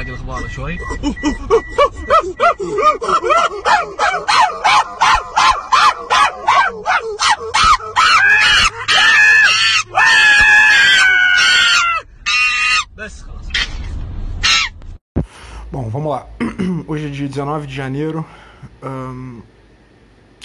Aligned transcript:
حاجه 0.00 0.08
الاخبار 0.08 0.48
شوي 0.48 0.78
بس 12.96 13.22
خلاص 13.22 13.46
Bom, 15.72 15.90
vamos 15.90 16.10
lá. 16.10 16.26
Hoje 16.86 17.06
é 17.06 17.10
dia 17.10 17.28
19 17.28 17.66
de 17.66 17.74
janeiro, 17.74 18.24
ahn, 18.82 19.40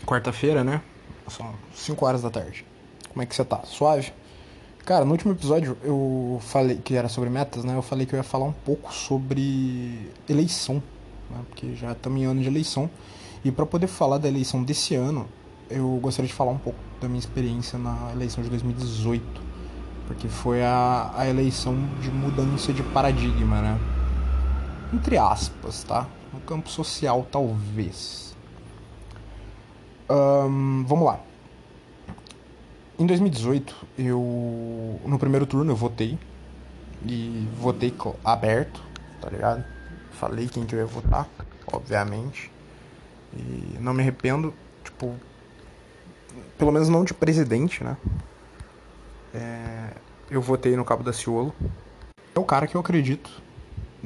quarta-feira, 0.06 0.64
né? 0.64 0.82
São 1.30 1.54
5 1.74 2.06
horas 2.06 2.22
da 2.24 2.30
tarde. 2.30 2.66
Como 3.10 3.22
é 3.22 3.26
que 3.26 3.34
você 3.36 3.46
tá? 3.46 3.62
Suave? 3.64 4.12
Cara, 4.87 5.05
no 5.05 5.11
último 5.11 5.33
episódio 5.33 5.77
eu 5.83 6.39
falei 6.41 6.77
que 6.77 6.95
era 6.95 7.09
sobre 7.09 7.29
metas, 7.29 7.65
né? 7.65 7.77
Eu 7.77 7.83
falei 7.83 8.07
que 8.07 8.15
eu 8.15 8.19
ia 8.19 8.23
falar 8.23 8.45
um 8.45 8.53
pouco 8.53 8.95
sobre 8.95 10.13
eleição, 10.29 10.81
né? 11.29 11.41
Porque 11.49 11.75
já 11.75 11.91
estamos 11.91 12.21
em 12.21 12.25
ano 12.25 12.41
de 12.41 12.47
eleição. 12.47 12.89
E 13.45 13.51
para 13.51 13.67
poder 13.67 13.89
falar 13.89 14.19
da 14.19 14.29
eleição 14.29 14.63
desse 14.63 14.95
ano, 14.95 15.27
eu 15.69 15.99
gostaria 16.01 16.29
de 16.29 16.33
falar 16.33 16.53
um 16.53 16.59
pouco 16.59 16.79
da 17.01 17.09
minha 17.09 17.19
experiência 17.19 17.77
na 17.77 18.13
eleição 18.13 18.45
de 18.45 18.49
2018. 18.49 19.25
Porque 20.07 20.29
foi 20.29 20.63
a, 20.63 21.11
a 21.17 21.29
eleição 21.29 21.75
de 22.01 22.09
mudança 22.09 22.73
de 22.73 22.85
paradigma, 22.85 23.61
né? 23.61 23.81
entre 24.93 25.19
aspas, 25.19 25.83
tá? 25.83 26.07
No 26.33 26.39
campo 26.39 26.71
social, 26.71 27.27
talvez. 27.29 28.37
Ahn, 30.09 30.85
vamos 30.87 31.07
lá. 31.07 31.26
Em 32.99 33.07
2018, 33.07 33.87
eu. 33.99 35.01
No 35.05 35.19
primeiro 35.19 35.47
turno 35.47 35.73
eu 35.73 35.77
votei. 35.77 36.19
E 37.05 37.47
votei 37.59 37.95
aberto, 38.25 38.83
tá 39.21 39.29
ligado? 39.29 39.65
Falei 40.13 40.49
quem 40.49 40.65
que 40.65 40.75
eu 40.75 40.79
ia 40.81 40.87
votar, 40.87 41.29
obviamente. 41.71 42.51
E 43.35 43.77
não 43.81 43.93
me 43.93 44.03
arrependo, 44.03 44.53
tipo. 44.83 45.15
Pelo 46.59 46.73
menos 46.73 46.89
não 46.89 47.05
de 47.05 47.13
presidente, 47.13 47.85
né? 47.85 47.97
É, 49.35 49.91
eu 50.31 50.41
votei 50.41 50.75
no 50.75 50.85
Cabo 50.85 51.03
da 51.03 51.13
Ciolo. 51.13 51.55
É 52.35 52.39
o 52.39 52.45
cara 52.45 52.67
que 52.67 52.77
eu 52.77 52.81
acredito 52.81 53.31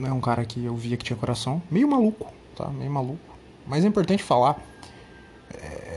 é 0.06 0.12
um 0.12 0.20
cara 0.20 0.44
que 0.44 0.64
eu 0.64 0.75
via 0.77 0.97
que 0.97 1.04
tinha 1.04 1.16
coração. 1.16 1.62
Meio 1.70 1.88
maluco, 1.88 2.32
tá? 2.56 2.69
Meio 2.69 2.91
maluco. 2.91 3.36
Mas 3.66 3.84
é 3.84 3.88
importante 3.88 4.22
falar 4.22 4.58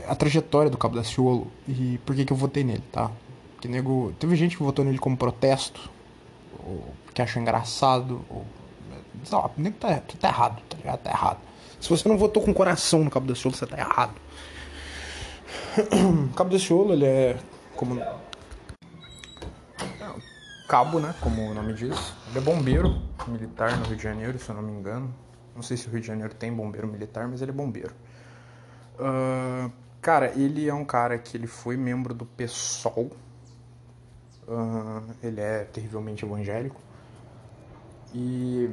a 0.08 0.14
trajetória 0.14 0.70
do 0.70 0.76
Cabo 0.76 0.96
da 0.96 1.04
Ciolo 1.04 1.50
e 1.66 1.98
por 2.04 2.14
que, 2.14 2.24
que 2.24 2.32
eu 2.32 2.36
votei 2.36 2.64
nele, 2.64 2.82
tá? 2.92 3.10
Que 3.60 3.68
nego. 3.68 4.12
Teve 4.18 4.36
gente 4.36 4.56
que 4.56 4.62
votou 4.62 4.84
nele 4.84 4.98
como 4.98 5.16
protesto, 5.16 5.90
ou 6.64 6.94
que 7.12 7.22
achou 7.22 7.40
engraçado, 7.40 8.24
ou. 8.28 8.44
Sei 9.24 9.38
lá, 9.38 9.50
nego 9.56 9.76
tá, 9.78 10.02
tá 10.20 10.28
errado, 10.28 10.62
tá 10.68 10.76
ligado? 10.76 11.00
Tá 11.00 11.10
errado. 11.10 11.38
Se 11.80 11.88
você 11.88 12.08
não 12.08 12.18
votou 12.18 12.42
com 12.42 12.52
coração 12.52 13.04
no 13.04 13.10
Cabo 13.10 13.26
da 13.26 13.34
Ciolo, 13.34 13.56
você 13.56 13.66
tá 13.66 13.78
errado. 13.78 14.14
Cabo 16.36 16.50
da 16.50 16.58
Ciolo, 16.58 16.92
ele 16.92 17.06
é. 17.06 17.36
Como 17.76 18.00
cabo, 20.68 20.98
né? 20.98 21.14
Como 21.20 21.50
o 21.50 21.54
nome 21.54 21.72
diz. 21.72 22.12
Ele 22.28 22.38
é 22.38 22.40
bombeiro 22.40 23.00
militar 23.28 23.76
no 23.78 23.84
Rio 23.84 23.96
de 23.96 24.02
Janeiro, 24.02 24.38
se 24.38 24.48
eu 24.48 24.56
não 24.56 24.62
me 24.62 24.72
engano. 24.72 25.14
Não 25.54 25.62
sei 25.62 25.76
se 25.76 25.86
o 25.86 25.90
Rio 25.90 26.00
de 26.00 26.06
Janeiro 26.06 26.34
tem 26.34 26.52
bombeiro 26.52 26.88
militar, 26.88 27.28
mas 27.28 27.40
ele 27.40 27.52
é 27.52 27.54
bombeiro. 27.54 27.94
Ah, 28.98 29.70
cara, 30.04 30.32
ele 30.36 30.68
é 30.68 30.74
um 30.74 30.84
cara 30.84 31.18
que 31.18 31.36
ele 31.36 31.46
foi 31.46 31.76
membro 31.76 32.14
do 32.14 32.26
PSOL. 32.26 33.10
Ah, 34.46 35.02
ele 35.22 35.40
é 35.40 35.64
terrivelmente 35.64 36.24
evangélico. 36.24 36.80
E. 38.12 38.70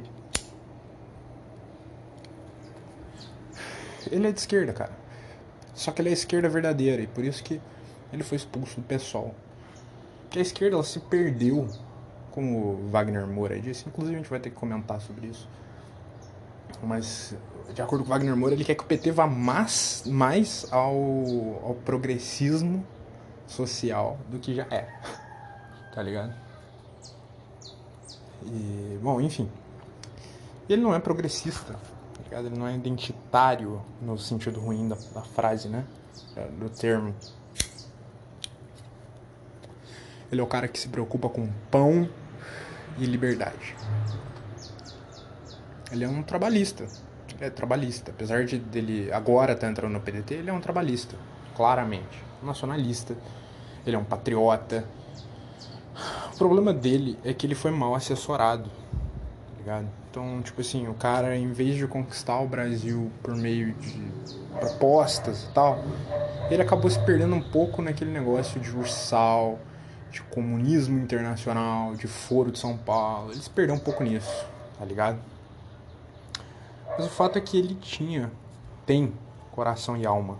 Ele 4.10 4.28
é 4.28 4.32
de 4.32 4.38
esquerda, 4.38 4.72
cara. 4.72 4.92
Só 5.74 5.90
que 5.90 6.02
ele 6.02 6.10
é 6.10 6.12
esquerda 6.12 6.48
verdadeira 6.48 7.02
e 7.02 7.06
por 7.06 7.24
isso 7.24 7.42
que 7.42 7.60
ele 8.12 8.22
foi 8.22 8.36
expulso 8.36 8.80
do 8.80 8.86
PSOL 8.86 9.34
que 10.32 10.38
a 10.38 10.42
esquerda 10.42 10.76
ela 10.76 10.82
se 10.82 10.98
perdeu, 10.98 11.68
como 12.30 12.88
Wagner 12.88 13.26
Moura 13.26 13.60
disse. 13.60 13.86
Inclusive 13.86 14.16
a 14.16 14.18
gente 14.18 14.30
vai 14.30 14.40
ter 14.40 14.48
que 14.48 14.56
comentar 14.56 14.98
sobre 15.00 15.26
isso. 15.26 15.48
Mas, 16.82 17.36
de 17.74 17.82
acordo 17.82 18.04
com 18.04 18.10
Wagner 18.10 18.36
Moura, 18.36 18.54
ele 18.54 18.64
quer 18.64 18.74
que 18.74 18.82
o 18.82 18.86
PT 18.86 19.10
vá 19.12 19.26
mais, 19.26 20.04
mais 20.06 20.66
ao, 20.70 20.94
ao 21.64 21.76
progressismo 21.84 22.84
social 23.46 24.18
do 24.28 24.38
que 24.38 24.54
já 24.54 24.66
é. 24.70 24.88
Tá 25.94 26.02
ligado? 26.02 26.34
E, 28.44 28.98
bom, 29.02 29.20
enfim. 29.20 29.48
Ele 30.68 30.80
não 30.80 30.94
é 30.94 30.98
progressista, 30.98 31.74
tá 31.74 32.22
ligado? 32.24 32.46
Ele 32.46 32.58
não 32.58 32.66
é 32.66 32.74
identitário 32.74 33.82
no 34.00 34.18
sentido 34.18 34.58
ruim 34.60 34.88
da, 34.88 34.96
da 35.14 35.22
frase, 35.22 35.68
né? 35.68 35.84
Do 36.58 36.70
termo. 36.70 37.14
Ele 40.30 40.40
é 40.40 40.44
o 40.44 40.46
cara 40.46 40.66
que 40.66 40.78
se 40.78 40.88
preocupa 40.88 41.28
com 41.28 41.46
pão 41.70 42.08
e 42.98 43.04
liberdade. 43.04 43.76
Ele 45.90 46.04
é 46.04 46.08
um 46.08 46.22
trabalhista. 46.22 46.86
É 47.42 47.50
trabalhista. 47.50 48.12
Apesar 48.12 48.44
de 48.44 48.56
dele 48.56 49.12
agora 49.12 49.54
estar 49.54 49.68
entrando 49.68 49.92
no 49.92 50.00
PDT, 50.00 50.34
ele 50.34 50.50
é 50.50 50.52
um 50.52 50.60
trabalhista. 50.60 51.16
Claramente. 51.56 52.22
Nacionalista. 52.40 53.16
Ele 53.84 53.96
é 53.96 53.98
um 53.98 54.04
patriota. 54.04 54.84
O 56.32 56.38
problema 56.38 56.72
dele 56.72 57.18
é 57.24 57.34
que 57.34 57.44
ele 57.44 57.56
foi 57.56 57.72
mal 57.72 57.96
assessorado. 57.96 58.70
Tá 58.70 59.58
ligado? 59.58 59.88
Então, 60.08 60.40
tipo 60.40 60.60
assim, 60.60 60.86
o 60.86 60.94
cara, 60.94 61.36
em 61.36 61.50
vez 61.50 61.74
de 61.74 61.88
conquistar 61.88 62.38
o 62.38 62.46
Brasil 62.46 63.10
por 63.24 63.34
meio 63.34 63.72
de 63.72 64.00
propostas 64.60 65.42
e 65.42 65.52
tal, 65.52 65.82
ele 66.48 66.62
acabou 66.62 66.88
se 66.88 67.00
perdendo 67.00 67.34
um 67.34 67.42
pouco 67.42 67.82
naquele 67.82 68.12
negócio 68.12 68.60
de 68.60 68.70
ursal 68.70 69.58
de 70.12 70.22
comunismo 70.22 70.96
internacional, 71.00 71.96
de 71.96 72.06
foro 72.06 72.52
de 72.52 72.58
São 72.60 72.76
Paulo. 72.76 73.32
Ele 73.32 73.42
se 73.42 73.50
perdeu 73.50 73.74
um 73.74 73.80
pouco 73.80 74.04
nisso, 74.04 74.46
tá 74.78 74.84
ligado? 74.84 75.31
Mas 76.96 77.06
o 77.06 77.10
fato 77.10 77.38
é 77.38 77.40
que 77.40 77.56
ele 77.56 77.74
tinha, 77.74 78.30
tem 78.84 79.12
coração 79.50 79.96
e 79.96 80.06
alma. 80.06 80.36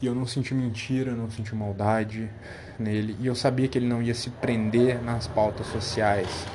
E 0.00 0.06
eu 0.06 0.14
não 0.14 0.26
senti 0.26 0.54
mentira, 0.54 1.12
não 1.12 1.30
senti 1.30 1.54
maldade 1.54 2.30
nele. 2.78 3.16
E 3.20 3.26
eu 3.26 3.34
sabia 3.34 3.68
que 3.68 3.76
ele 3.76 3.86
não 3.86 4.02
ia 4.02 4.14
se 4.14 4.30
prender 4.30 5.02
nas 5.02 5.26
pautas 5.26 5.66
sociais. 5.66 6.46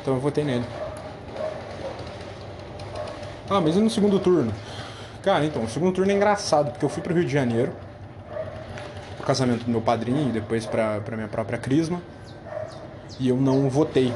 Então 0.00 0.14
eu 0.14 0.20
votei 0.20 0.42
nele. 0.42 0.64
Ah, 3.50 3.60
mas 3.60 3.76
e 3.76 3.80
no 3.80 3.90
segundo 3.90 4.18
turno? 4.18 4.52
Cara, 5.22 5.44
então, 5.44 5.64
o 5.64 5.68
segundo 5.68 5.94
turno 5.94 6.10
é 6.10 6.14
engraçado, 6.14 6.70
porque 6.70 6.84
eu 6.84 6.88
fui 6.88 7.02
pro 7.02 7.12
Rio 7.12 7.24
de 7.24 7.32
Janeiro 7.32 7.72
pro 9.16 9.26
casamento 9.26 9.64
do 9.64 9.70
meu 9.70 9.80
padrinho 9.80 10.28
e 10.28 10.32
depois 10.32 10.64
pra, 10.64 11.00
pra 11.00 11.16
minha 11.16 11.28
própria 11.28 11.58
crisma. 11.58 12.00
E 13.18 13.28
eu 13.28 13.36
não 13.36 13.68
votei. 13.68 14.14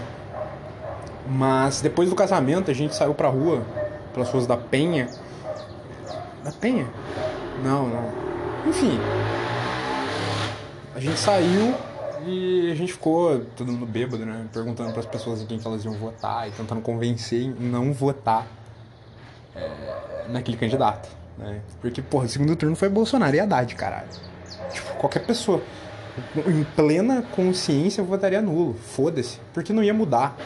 Mas 1.32 1.80
depois 1.80 2.10
do 2.10 2.14
casamento 2.14 2.70
a 2.70 2.74
gente 2.74 2.94
saiu 2.94 3.14
pra 3.14 3.28
rua, 3.28 3.62
pelas 4.12 4.28
ruas 4.30 4.46
da 4.46 4.56
Penha. 4.56 5.08
Da 6.44 6.52
Penha? 6.52 6.86
Não, 7.64 7.88
não. 7.88 8.12
Enfim. 8.66 8.98
A 10.94 11.00
gente 11.00 11.18
saiu 11.18 11.74
e 12.26 12.70
a 12.70 12.74
gente 12.74 12.92
ficou 12.92 13.40
todo 13.56 13.72
mundo 13.72 13.86
bêbado, 13.86 14.26
né? 14.26 14.46
Perguntando 14.52 14.92
pras 14.92 15.06
pessoas 15.06 15.40
em 15.40 15.46
quem 15.46 15.58
que 15.58 15.66
elas 15.66 15.84
iam 15.84 15.94
votar 15.94 16.48
e 16.48 16.52
tentando 16.52 16.82
convencer 16.82 17.42
em 17.42 17.50
não 17.50 17.92
votar 17.92 18.46
é, 19.56 20.26
naquele 20.28 20.58
candidato. 20.58 21.08
Né? 21.38 21.60
Porque, 21.80 22.02
porra, 22.02 22.26
o 22.26 22.28
segundo 22.28 22.54
turno 22.54 22.76
foi 22.76 22.90
Bolsonaro 22.90 23.34
e 23.34 23.40
Haddad, 23.40 23.74
caralho. 23.74 24.08
Tipo, 24.70 24.94
qualquer 24.96 25.24
pessoa 25.26 25.62
em 26.46 26.62
plena 26.76 27.22
consciência 27.34 28.04
votaria 28.04 28.42
nulo. 28.42 28.74
Foda-se. 28.74 29.40
Porque 29.54 29.72
não 29.72 29.82
ia 29.82 29.94
mudar. 29.94 30.36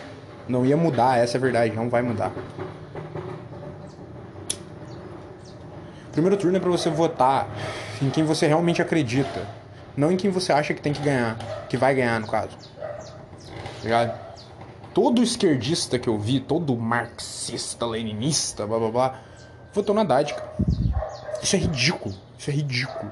Não 0.49 0.65
ia 0.65 0.77
mudar, 0.77 1.19
essa 1.19 1.37
é 1.37 1.39
a 1.39 1.41
verdade, 1.41 1.75
não 1.75 1.89
vai 1.89 2.03
mudar. 2.03 2.33
Primeiro 6.13 6.37
turno 6.37 6.57
é 6.57 6.61
pra 6.61 6.71
você 6.71 6.89
votar 6.89 7.49
em 8.01 8.09
quem 8.09 8.25
você 8.25 8.47
realmente 8.47 8.81
acredita. 8.81 9.47
Não 9.97 10.11
em 10.11 10.17
quem 10.17 10.31
você 10.31 10.53
acha 10.53 10.73
que 10.73 10.81
tem 10.81 10.93
que 10.93 11.03
ganhar. 11.03 11.37
Que 11.69 11.77
vai 11.77 11.95
ganhar, 11.95 12.21
no 12.21 12.27
caso. 12.27 12.57
Tá 12.57 13.83
ligado? 13.83 14.19
Todo 14.95 15.23
esquerdista 15.23 15.99
que 15.99 16.09
eu 16.09 16.19
vi, 16.19 16.41
todo 16.41 16.75
marxista, 16.77 17.85
leninista, 17.85 18.67
blá 18.67 18.79
blá 18.79 18.91
blá, 18.91 19.21
votou 19.75 19.95
no 19.95 20.01
Haddad, 20.01 20.33
cara. 20.33 20.55
Isso 21.43 21.55
é 21.55 21.59
ridículo. 21.59 22.15
Isso 22.39 22.51
é 22.51 22.53
ridículo. 22.53 23.11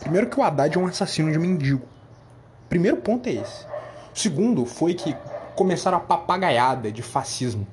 Primeiro 0.00 0.28
que 0.28 0.40
o 0.40 0.42
Haddad 0.42 0.74
é 0.74 0.80
um 0.80 0.86
assassino 0.86 1.30
de 1.30 1.38
mendigo. 1.38 1.86
Primeiro 2.68 2.96
ponto 2.98 3.28
é 3.28 3.32
esse. 3.32 3.66
Segundo 4.14 4.64
foi 4.64 4.94
que 4.94 5.14
começaram 5.58 5.98
a 5.98 6.00
papagaiada 6.00 6.92
de 6.92 7.02
fascismo. 7.02 7.66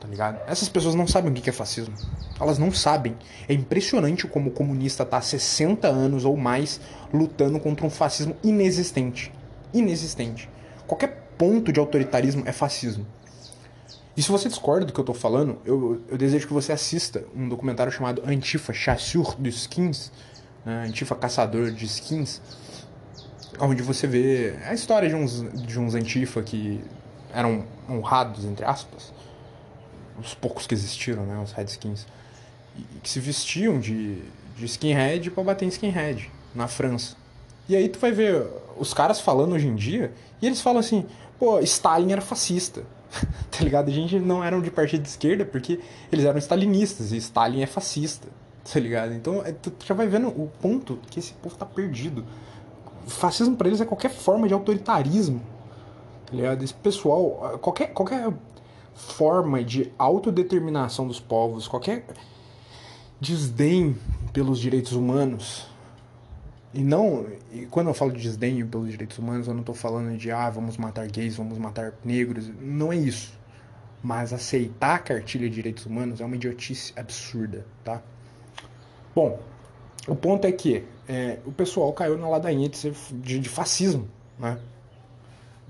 Tá 0.00 0.08
ligado? 0.08 0.40
Essas 0.48 0.68
pessoas 0.68 0.96
não 0.96 1.06
sabem 1.06 1.30
o 1.30 1.34
que 1.34 1.48
é 1.48 1.52
fascismo. 1.52 1.94
Elas 2.40 2.58
não 2.58 2.72
sabem. 2.72 3.16
É 3.48 3.54
impressionante 3.54 4.26
como 4.26 4.50
o 4.50 4.52
comunista 4.52 5.04
tá 5.06 5.18
há 5.18 5.20
60 5.20 5.86
anos 5.86 6.24
ou 6.24 6.36
mais 6.36 6.80
lutando 7.14 7.60
contra 7.60 7.86
um 7.86 7.90
fascismo 7.90 8.34
inexistente. 8.42 9.32
Inexistente. 9.72 10.50
Qualquer 10.84 11.28
ponto 11.38 11.72
de 11.72 11.78
autoritarismo 11.78 12.42
é 12.44 12.50
fascismo. 12.50 13.06
E 14.16 14.22
se 14.22 14.32
você 14.32 14.48
discorda 14.48 14.84
do 14.84 14.92
que 14.92 14.98
eu 14.98 15.04
tô 15.04 15.14
falando, 15.14 15.58
eu, 15.64 16.02
eu 16.08 16.18
desejo 16.18 16.48
que 16.48 16.52
você 16.52 16.72
assista 16.72 17.24
um 17.36 17.48
documentário 17.48 17.92
chamado 17.92 18.20
Antifa 18.26 18.72
Chasseur 18.72 19.36
de 19.38 19.50
Skins, 19.50 20.10
né? 20.66 20.86
Antifa 20.88 21.14
Caçador 21.14 21.70
de 21.70 21.84
Skins, 21.84 22.40
onde 23.58 23.82
você 23.82 24.06
vê 24.06 24.54
a 24.64 24.74
história 24.74 25.08
de 25.08 25.14
uns, 25.14 25.42
de 25.66 25.78
uns 25.78 25.94
Antifa 25.94 26.42
que 26.42 26.80
eram 27.32 27.64
honrados, 27.88 28.44
entre 28.44 28.64
aspas, 28.64 29.12
os 30.18 30.34
poucos 30.34 30.66
que 30.66 30.74
existiram, 30.74 31.24
né, 31.24 31.40
os 31.42 31.52
Redskins, 31.52 32.06
que 33.02 33.08
se 33.08 33.20
vestiam 33.20 33.78
de, 33.78 34.22
de 34.56 34.64
skinhead 34.64 35.30
para 35.30 35.42
bater 35.42 35.64
em 35.64 35.68
skinhead 35.68 36.30
na 36.54 36.68
França. 36.68 37.16
E 37.68 37.76
aí 37.76 37.88
tu 37.88 37.98
vai 37.98 38.12
ver 38.12 38.46
os 38.76 38.92
caras 38.92 39.20
falando 39.20 39.54
hoje 39.54 39.66
em 39.66 39.74
dia, 39.74 40.12
e 40.40 40.46
eles 40.46 40.60
falam 40.60 40.80
assim, 40.80 41.06
pô, 41.38 41.58
Stalin 41.60 42.12
era 42.12 42.20
fascista. 42.20 42.82
tá 43.50 43.64
ligado? 43.64 43.88
A 43.88 43.92
gente 43.92 44.18
não 44.18 44.42
eram 44.42 44.60
de 44.60 44.70
partido 44.70 45.02
de 45.02 45.08
esquerda 45.08 45.44
porque 45.44 45.80
eles 46.12 46.24
eram 46.24 46.38
stalinistas 46.38 47.12
e 47.12 47.16
Stalin 47.16 47.62
é 47.62 47.66
fascista. 47.66 48.28
Tá 48.72 48.78
ligado? 48.78 49.12
Então 49.14 49.44
é, 49.44 49.52
tu 49.52 49.72
já 49.84 49.94
vai 49.94 50.06
vendo 50.06 50.28
o 50.28 50.50
ponto 50.60 50.98
que 51.10 51.18
esse 51.18 51.32
povo 51.32 51.56
tá 51.56 51.66
perdido. 51.66 52.24
Fascismo 53.06 53.56
para 53.56 53.68
eles 53.68 53.80
é 53.80 53.84
qualquer 53.84 54.10
forma 54.10 54.46
de 54.46 54.54
autoritarismo. 54.54 55.40
Tá 56.26 56.34
ligado? 56.34 56.62
Esse 56.62 56.74
pessoal, 56.74 57.58
qualquer, 57.60 57.92
qualquer 57.92 58.32
forma 58.94 59.64
de 59.64 59.90
autodeterminação 59.98 61.06
dos 61.06 61.18
povos, 61.18 61.66
qualquer 61.66 62.04
desdém 63.20 63.96
pelos 64.32 64.58
direitos 64.58 64.92
humanos. 64.92 65.68
E 66.72 66.84
não, 66.84 67.26
e 67.52 67.66
quando 67.66 67.88
eu 67.88 67.94
falo 67.94 68.12
de 68.12 68.22
desdém 68.22 68.64
pelos 68.64 68.90
direitos 68.90 69.18
humanos, 69.18 69.48
eu 69.48 69.54
não 69.54 69.60
estou 69.60 69.74
falando 69.74 70.16
de 70.16 70.30
ah, 70.30 70.48
vamos 70.48 70.76
matar 70.76 71.06
gays, 71.08 71.36
vamos 71.36 71.58
matar 71.58 71.94
negros, 72.04 72.48
não 72.60 72.92
é 72.92 72.96
isso. 72.96 73.38
Mas 74.02 74.32
aceitar 74.32 74.94
a 74.94 74.98
cartilha 74.98 75.48
de 75.48 75.54
direitos 75.54 75.84
humanos 75.84 76.20
é 76.20 76.24
uma 76.24 76.36
idiotice 76.36 76.92
absurda, 76.96 77.66
tá? 77.84 78.00
Bom, 79.14 79.40
o 80.10 80.16
ponto 80.16 80.44
é 80.44 80.50
que 80.50 80.84
é, 81.08 81.38
o 81.46 81.52
pessoal 81.52 81.92
caiu 81.92 82.18
na 82.18 82.28
ladainha 82.28 82.68
de, 82.68 82.76
ser, 82.76 82.94
de, 83.12 83.38
de 83.38 83.48
fascismo, 83.48 84.08
né? 84.36 84.58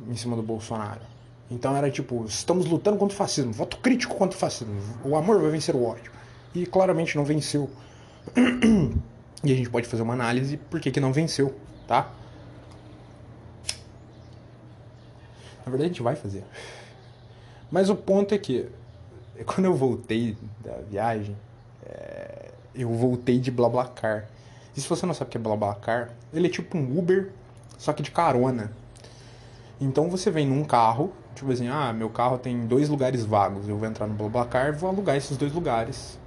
Em 0.08 0.16
cima 0.16 0.34
do 0.34 0.42
Bolsonaro. 0.42 1.02
Então 1.50 1.76
era 1.76 1.90
tipo, 1.90 2.24
estamos 2.24 2.64
lutando 2.64 2.96
contra 2.96 3.14
o 3.14 3.18
fascismo, 3.18 3.52
voto 3.52 3.76
crítico 3.78 4.14
contra 4.14 4.34
o 4.34 4.40
fascismo, 4.40 4.74
o 5.04 5.14
amor 5.14 5.42
vai 5.42 5.50
vencer 5.50 5.74
o 5.76 5.84
ódio. 5.84 6.10
E 6.54 6.64
claramente 6.64 7.16
não 7.16 7.24
venceu. 7.24 7.68
e 9.44 9.52
a 9.52 9.54
gente 9.54 9.68
pode 9.68 9.86
fazer 9.86 10.02
uma 10.02 10.14
análise 10.14 10.56
por 10.56 10.80
que, 10.80 10.90
que 10.90 11.00
não 11.00 11.12
venceu, 11.12 11.54
tá? 11.86 12.10
Na 15.66 15.70
verdade 15.70 15.84
a 15.84 15.88
gente 15.88 16.02
vai 16.02 16.16
fazer. 16.16 16.44
Mas 17.70 17.90
o 17.90 17.94
ponto 17.94 18.34
é 18.34 18.38
que 18.38 18.68
quando 19.44 19.66
eu 19.66 19.74
voltei 19.74 20.34
da 20.64 20.76
viagem, 20.88 21.36
é, 21.84 22.19
eu 22.74 22.90
voltei 22.90 23.38
de 23.38 23.50
BlaBlaCar. 23.50 24.28
E 24.76 24.80
se 24.80 24.88
você 24.88 25.04
não 25.06 25.14
sabe 25.14 25.28
o 25.28 25.30
que 25.32 25.38
é 25.38 25.40
BlaBlaCar, 25.40 26.10
ele 26.32 26.46
é 26.46 26.50
tipo 26.50 26.76
um 26.76 26.98
Uber, 26.98 27.30
só 27.78 27.92
que 27.92 28.02
de 28.02 28.10
carona. 28.10 28.70
Então 29.80 30.08
você 30.08 30.30
vem 30.30 30.46
num 30.46 30.64
carro, 30.64 31.12
tipo 31.34 31.50
assim, 31.50 31.68
ah, 31.68 31.92
meu 31.92 32.10
carro 32.10 32.38
tem 32.38 32.66
dois 32.66 32.88
lugares 32.88 33.24
vagos, 33.24 33.68
eu 33.68 33.76
vou 33.76 33.88
entrar 33.88 34.06
no 34.06 34.14
BlaBlaCar 34.14 34.76
vou 34.76 34.90
alugar 34.90 35.16
esses 35.16 35.36
dois 35.36 35.52
lugares 35.52 36.18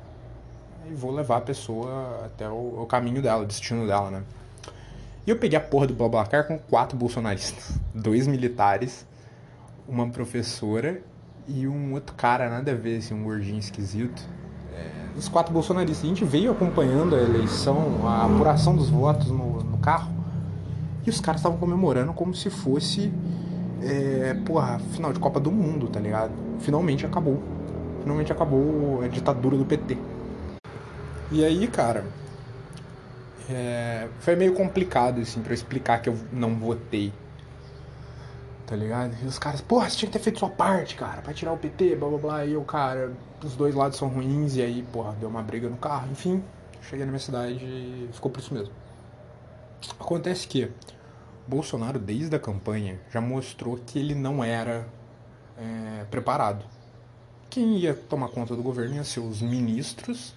e 0.90 0.94
vou 0.94 1.12
levar 1.12 1.38
a 1.38 1.42
pessoa 1.42 2.26
até 2.26 2.50
o, 2.50 2.82
o 2.82 2.86
caminho 2.86 3.22
dela, 3.22 3.44
o 3.44 3.46
destino 3.46 3.86
dela, 3.88 4.10
né? 4.10 4.24
E 5.26 5.30
eu 5.30 5.38
peguei 5.38 5.58
a 5.58 5.62
porra 5.62 5.88
do 5.88 5.94
BlaBlaCar 5.94 6.48
com 6.48 6.58
quatro 6.58 6.98
bolsonaristas, 6.98 7.80
dois 7.96 8.28
militares, 8.28 9.06
uma 9.88 10.10
professora 10.10 11.02
e 11.48 11.68
um 11.68 11.94
outro 11.94 12.16
cara, 12.16 12.50
nada 12.50 12.72
a 12.72 12.76
ver, 12.76 12.98
assim, 12.98 13.14
um 13.14 13.24
gordinho 13.24 13.60
esquisito. 13.60 14.22
Os 15.18 15.28
quatro 15.28 15.54
bolsonaristas. 15.54 16.04
A 16.04 16.08
gente 16.08 16.26
veio 16.26 16.52
acompanhando 16.52 17.16
a 17.16 17.22
eleição, 17.22 18.08
a 18.08 18.26
apuração 18.26 18.76
dos 18.76 18.90
votos 18.90 19.28
no, 19.28 19.64
no 19.64 19.78
carro. 19.78 20.12
E 21.06 21.10
os 21.10 21.20
caras 21.20 21.42
estavam 21.42 21.58
comemorando 21.58 22.14
como 22.14 22.34
se 22.34 22.50
fosse 22.50 23.12
é, 23.82 24.34
porra, 24.46 24.80
final 24.94 25.12
de 25.12 25.20
Copa 25.20 25.40
do 25.40 25.52
Mundo, 25.52 25.88
tá 25.88 26.00
ligado? 26.00 26.32
Finalmente 26.60 27.06
acabou. 27.06 27.42
Finalmente 28.02 28.32
acabou 28.32 29.02
a 29.04 29.08
ditadura 29.08 29.58
do 29.58 29.66
PT. 29.66 29.98
E 31.32 31.44
aí, 31.44 31.68
cara, 31.68 32.06
é, 33.50 34.08
foi 34.20 34.36
meio 34.36 34.54
complicado, 34.54 35.20
assim, 35.20 35.42
pra 35.42 35.52
eu 35.52 35.56
explicar 35.56 36.02
que 36.02 36.10
eu 36.10 36.16
não 36.32 36.56
votei. 36.56 37.12
Tá 38.66 38.76
ligado? 38.76 39.16
E 39.22 39.26
os 39.26 39.38
caras, 39.38 39.62
porra, 39.62 39.90
você 39.90 39.98
tinha 39.98 40.10
que 40.10 40.18
ter 40.18 40.24
feito 40.24 40.40
sua 40.40 40.50
parte, 40.50 40.96
cara, 40.96 41.22
pra 41.22 41.34
tirar 41.34 41.52
o 41.52 41.58
PT, 41.58 41.96
blá 41.98 42.10
blá 42.10 42.18
blá. 42.18 42.46
E 42.46 42.54
eu, 42.54 42.64
cara, 42.64 43.12
os 43.44 43.56
dois 43.56 43.76
lados 43.76 43.98
são 43.98 44.08
ruins, 44.08 44.56
e 44.56 44.62
aí, 44.62 44.84
porra, 44.84 45.14
deu 45.20 45.28
uma 45.28 45.42
briga 45.42 45.70
no 45.70 45.78
carro. 45.78 46.10
Enfim, 46.12 46.44
cheguei 46.82 47.06
na 47.06 47.12
minha 47.12 47.20
cidade 47.20 47.56
e 47.56 48.10
ficou 48.14 48.32
por 48.32 48.40
isso 48.40 48.54
mesmo. 48.54 48.74
Acontece 50.00 50.48
que 50.48 50.72
Bolsonaro, 51.46 52.00
desde 52.00 52.36
a 52.36 52.40
campanha, 52.40 53.00
já 53.12 53.20
mostrou 53.20 53.78
que 53.78 54.00
ele 54.00 54.16
não 54.16 54.44
era 54.44 54.88
é, 55.58 56.06
preparado. 56.06 56.66
Quem 57.50 57.78
ia 57.78 57.94
tomar 57.94 58.30
conta 58.30 58.56
do 58.56 58.64
governo 58.64 58.96
ia 58.96 59.04
ser 59.04 59.20
os 59.20 59.42
ministros 59.42 60.34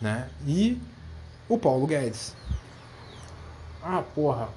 né? 0.00 0.28
e 0.46 0.80
o 1.48 1.56
Paulo 1.56 1.86
Guedes. 1.86 2.34
Ah, 3.82 4.02
porra. 4.14 4.48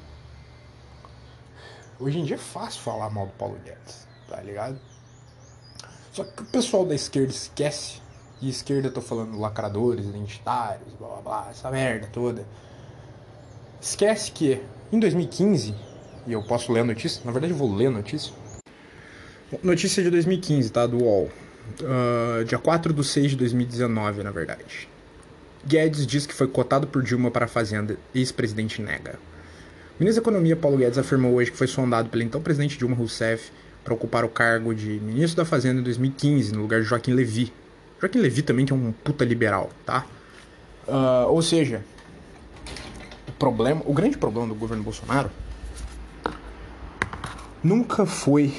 Hoje 2.00 2.20
em 2.20 2.26
dia 2.26 2.36
é 2.36 2.40
fácil 2.40 2.82
falar 2.82 3.10
mal 3.10 3.28
do 3.28 3.34
Paulo 3.34 3.58
Guedes, 3.64 4.08
tá 4.28 4.42
ligado? 4.42 4.78
Só 6.12 6.24
que 6.24 6.42
o 6.42 6.46
pessoal 6.46 6.86
da 6.86 6.96
esquerda 6.96 7.32
esquece. 7.32 8.02
E 8.42 8.50
esquerda 8.50 8.90
eu 8.90 8.94
tô 8.94 9.02
falando 9.02 9.40
lacradores, 9.40 10.06
identitários, 10.06 10.92
blá 11.00 11.08
blá 11.08 11.22
blá, 11.22 11.48
essa 11.50 11.72
merda 11.72 12.08
toda. 12.12 12.46
Esquece 13.82 14.32
que 14.32 14.62
em 14.92 15.00
2015, 15.00 15.74
e 16.28 16.34
eu 16.34 16.44
posso 16.44 16.72
ler 16.72 16.82
a 16.82 16.84
notícia, 16.84 17.22
na 17.24 17.32
verdade 17.32 17.54
eu 17.54 17.58
vou 17.58 17.74
ler 17.74 17.88
a 17.88 17.92
notícia. 17.92 18.34
Notícia 19.62 20.04
de 20.04 20.10
2015, 20.10 20.72
tá? 20.72 20.86
Do 20.86 21.04
UOL. 21.04 21.30
Uh, 21.80 22.44
dia 22.44 22.58
4 22.58 22.94
de 22.94 23.04
6 23.04 23.32
de 23.32 23.38
2019, 23.38 24.24
na 24.24 24.32
verdade. 24.32 24.90
Guedes 25.66 26.06
diz 26.06 26.26
que 26.26 26.34
foi 26.34 26.48
cotado 26.48 26.88
por 26.88 27.02
Dilma 27.02 27.32
para 27.32 27.46
a 27.46 27.48
Fazenda, 27.48 27.98
ex-presidente 28.14 28.82
nega. 28.82 29.18
O 30.00 30.04
ministro 30.04 30.24
da 30.24 30.30
Economia 30.30 30.56
Paulo 30.56 30.78
Guedes 30.78 30.98
afirmou 30.98 31.34
hoje 31.34 31.52
que 31.52 31.58
foi 31.58 31.68
sondado 31.68 32.10
pelo 32.10 32.24
então 32.24 32.42
presidente 32.42 32.80
Dilma 32.80 32.96
Rousseff 32.96 33.52
para 33.84 33.94
ocupar 33.94 34.26
o 34.26 34.30
cargo 34.30 34.74
de 34.74 35.00
ministro 35.00 35.38
da 35.38 35.46
Fazenda 35.46 35.82
em 35.82 35.84
2015, 35.84 36.52
no 36.52 36.64
lugar 36.64 36.82
de 36.82 36.88
Joaquim 36.88 37.14
Levy. 37.14 37.54
Joaquim 38.00 38.20
Levy 38.20 38.42
também 38.42 38.66
que 38.66 38.74
é 38.74 38.76
um 38.76 38.92
puta 38.92 39.24
liberal, 39.24 39.70
tá? 39.86 40.04
Uh, 40.88 41.28
ou 41.30 41.44
seja, 41.44 41.84
problema, 43.38 43.84
o 43.86 43.94
grande 43.94 44.18
problema 44.18 44.48
do 44.48 44.56
governo 44.56 44.84
Bolsonaro 44.84 45.30
nunca 47.64 48.04
foi 48.06 48.52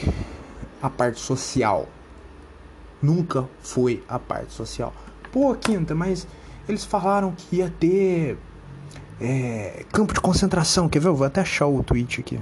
a 0.80 0.88
parte 0.88 1.18
social. 1.18 1.88
Nunca 3.02 3.48
foi 3.60 4.04
a 4.08 4.20
parte 4.20 4.52
social. 4.52 4.94
Pô, 5.32 5.52
Quinta, 5.56 5.96
mas 5.96 6.28
eles 6.68 6.84
falaram 6.84 7.32
que 7.32 7.56
ia 7.56 7.72
ter 7.80 8.38
é, 9.20 9.84
campo 9.92 10.12
de 10.12 10.20
concentração. 10.20 10.88
Quer 10.88 11.00
ver? 11.00 11.08
Eu 11.08 11.16
vou 11.16 11.26
até 11.26 11.40
achar 11.40 11.66
o 11.66 11.82
tweet 11.82 12.20
aqui. 12.20 12.40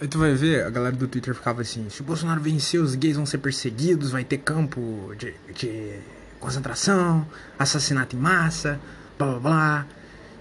Aí 0.00 0.06
tu 0.06 0.18
vai 0.18 0.34
ver, 0.34 0.64
a 0.64 0.70
galera 0.70 0.94
do 0.94 1.08
Twitter 1.08 1.34
ficava 1.34 1.62
assim: 1.62 1.88
se 1.88 2.00
o 2.02 2.04
Bolsonaro 2.04 2.40
vencer, 2.40 2.80
os 2.80 2.94
gays 2.94 3.16
vão 3.16 3.24
ser 3.24 3.38
perseguidos, 3.38 4.10
vai 4.10 4.24
ter 4.24 4.38
campo 4.38 5.12
de, 5.18 5.34
de 5.54 5.98
concentração, 6.38 7.26
assassinato 7.58 8.14
em 8.14 8.18
massa, 8.18 8.78
blá 9.18 9.26
blá 9.28 9.40
blá. 9.40 9.86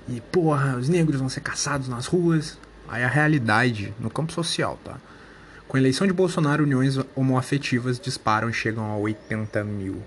E 0.08 0.22
porra, 0.22 0.78
os 0.78 0.88
negros 0.90 1.20
vão 1.20 1.30
ser 1.30 1.40
caçados 1.42 1.88
nas 1.88 2.06
ruas. 2.06 2.58
Aí 2.88 3.04
a 3.04 3.08
realidade 3.08 3.94
no 4.00 4.10
campo 4.10 4.32
social, 4.32 4.80
tá? 4.84 4.98
Com 5.68 5.78
a 5.78 5.80
eleição 5.80 6.06
de 6.06 6.14
Bolsonaro, 6.14 6.64
uniões 6.64 7.00
homoafetivas 7.16 8.00
disparam 8.00 8.50
e 8.50 8.54
chegam 8.54 8.86
a 8.86 8.98
80 8.98 9.64
mil. 9.64 10.04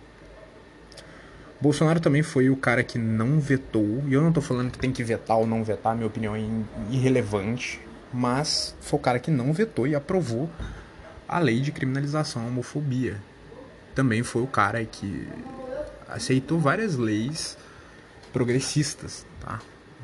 Bolsonaro 1.60 1.98
também 1.98 2.22
foi 2.22 2.48
o 2.48 2.56
cara 2.56 2.84
que 2.84 2.98
não 2.98 3.40
vetou, 3.40 4.04
e 4.06 4.14
eu 4.14 4.22
não 4.22 4.32
tô 4.32 4.40
falando 4.40 4.70
que 4.70 4.78
tem 4.78 4.92
que 4.92 5.02
vetar 5.02 5.36
ou 5.36 5.46
não 5.46 5.64
vetar, 5.64 5.94
minha 5.94 6.06
opinião 6.06 6.36
é 6.36 6.40
irrelevante, 6.90 7.80
mas 8.12 8.76
foi 8.80 8.98
o 8.98 9.02
cara 9.02 9.18
que 9.18 9.30
não 9.30 9.52
vetou 9.52 9.86
e 9.86 9.94
aprovou 9.94 10.48
a 11.26 11.38
lei 11.38 11.60
de 11.60 11.72
criminalização 11.72 12.42
à 12.42 12.46
homofobia. 12.46 13.20
Também 13.94 14.22
foi 14.22 14.42
o 14.42 14.46
cara 14.46 14.84
que 14.84 15.28
aceitou 16.08 16.60
várias 16.60 16.94
leis 16.96 17.58
progressistas, 18.32 19.26
tá? 19.40 19.58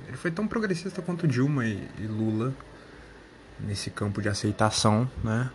Ele 0.08 0.16
foi 0.16 0.30
tão 0.30 0.46
progressista 0.46 1.00
quanto 1.00 1.26
Dilma 1.26 1.64
e, 1.66 1.88
e 1.98 2.06
Lula 2.06 2.52
nesse 3.60 3.90
campo 3.90 4.20
de 4.20 4.28
aceitação, 4.28 5.08
né? 5.22 5.50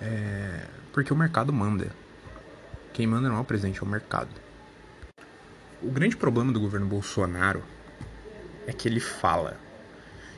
É, 0.00 0.66
porque 0.92 1.12
o 1.12 1.16
mercado 1.16 1.52
manda. 1.52 1.88
Quem 2.92 3.06
manda 3.06 3.28
não 3.28 3.36
é 3.36 3.40
o 3.40 3.44
presidente, 3.44 3.80
é 3.80 3.82
o 3.82 3.86
mercado. 3.86 4.30
O 5.82 5.90
grande 5.90 6.16
problema 6.16 6.52
do 6.52 6.60
governo 6.60 6.86
Bolsonaro 6.86 7.62
é 8.66 8.72
que 8.72 8.88
ele 8.88 9.00
fala. 9.00 9.60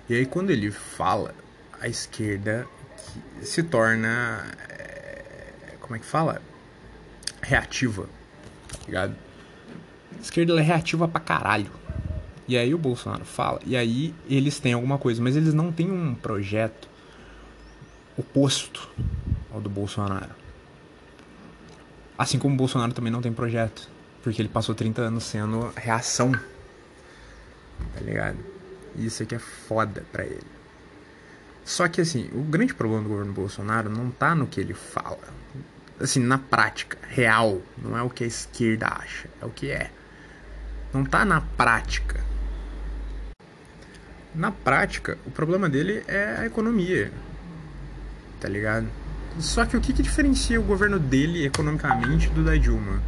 E 0.08 0.14
aí 0.14 0.26
quando 0.26 0.50
ele 0.50 0.70
fala, 0.70 1.34
a 1.80 1.88
esquerda 1.88 2.66
se 3.42 3.62
torna. 3.62 4.52
É, 4.68 5.76
como 5.80 5.96
é 5.96 5.98
que 5.98 6.06
fala? 6.06 6.42
Reativa. 7.40 8.08
Tá 8.72 8.78
ligado? 8.86 9.16
A 10.16 10.20
esquerda 10.20 10.58
é 10.58 10.62
reativa 10.62 11.06
pra 11.06 11.20
caralho. 11.20 11.70
E 12.48 12.56
aí 12.56 12.74
o 12.74 12.78
Bolsonaro 12.78 13.26
fala, 13.26 13.60
e 13.66 13.76
aí 13.76 14.14
eles 14.26 14.58
têm 14.58 14.72
alguma 14.72 14.96
coisa, 14.96 15.22
mas 15.22 15.36
eles 15.36 15.52
não 15.52 15.70
têm 15.70 15.90
um 15.90 16.14
projeto 16.14 16.88
oposto 18.16 18.88
ao 19.52 19.60
do 19.60 19.68
Bolsonaro. 19.68 20.34
Assim 22.16 22.38
como 22.38 22.54
o 22.54 22.56
Bolsonaro 22.56 22.94
também 22.94 23.12
não 23.12 23.20
tem 23.20 23.34
projeto, 23.34 23.88
porque 24.22 24.40
ele 24.42 24.48
passou 24.48 24.74
30 24.74 25.02
anos 25.02 25.24
sendo 25.24 25.72
reação. 25.76 26.32
Tá 26.32 28.00
ligado? 28.00 28.38
Isso 28.96 29.22
aqui 29.22 29.34
é 29.34 29.38
foda 29.38 30.04
pra 30.10 30.24
ele. 30.24 30.46
Só 31.64 31.86
que 31.86 32.00
assim, 32.00 32.28
o 32.32 32.42
grande 32.42 32.74
problema 32.74 33.02
do 33.02 33.08
governo 33.08 33.32
Bolsonaro 33.32 33.90
não 33.90 34.10
tá 34.10 34.34
no 34.34 34.46
que 34.46 34.60
ele 34.60 34.74
fala. 34.74 35.18
Assim, 36.00 36.20
na 36.20 36.38
prática, 36.38 36.96
real, 37.08 37.60
não 37.76 37.96
é 37.96 38.02
o 38.02 38.08
que 38.08 38.24
a 38.24 38.26
esquerda 38.26 38.88
acha, 38.88 39.28
é 39.42 39.44
o 39.44 39.50
que 39.50 39.70
é. 39.70 39.90
Não 40.92 41.04
tá 41.04 41.24
na 41.24 41.40
prática 41.40 42.28
na 44.38 44.52
prática, 44.52 45.18
o 45.26 45.30
problema 45.30 45.68
dele 45.68 46.04
é 46.06 46.36
a 46.38 46.46
economia. 46.46 47.10
Tá 48.40 48.48
ligado? 48.48 48.86
Só 49.40 49.64
que 49.64 49.76
o 49.76 49.80
que, 49.80 49.92
que 49.92 50.02
diferencia 50.02 50.60
o 50.60 50.62
governo 50.62 50.98
dele 50.98 51.44
economicamente 51.44 52.28
do 52.30 52.44
da 52.44 52.54
Dilma? 52.56 53.02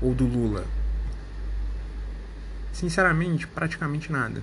Ou 0.00 0.14
do 0.14 0.26
Lula? 0.26 0.64
Sinceramente, 2.72 3.46
praticamente 3.46 4.12
nada. 4.12 4.42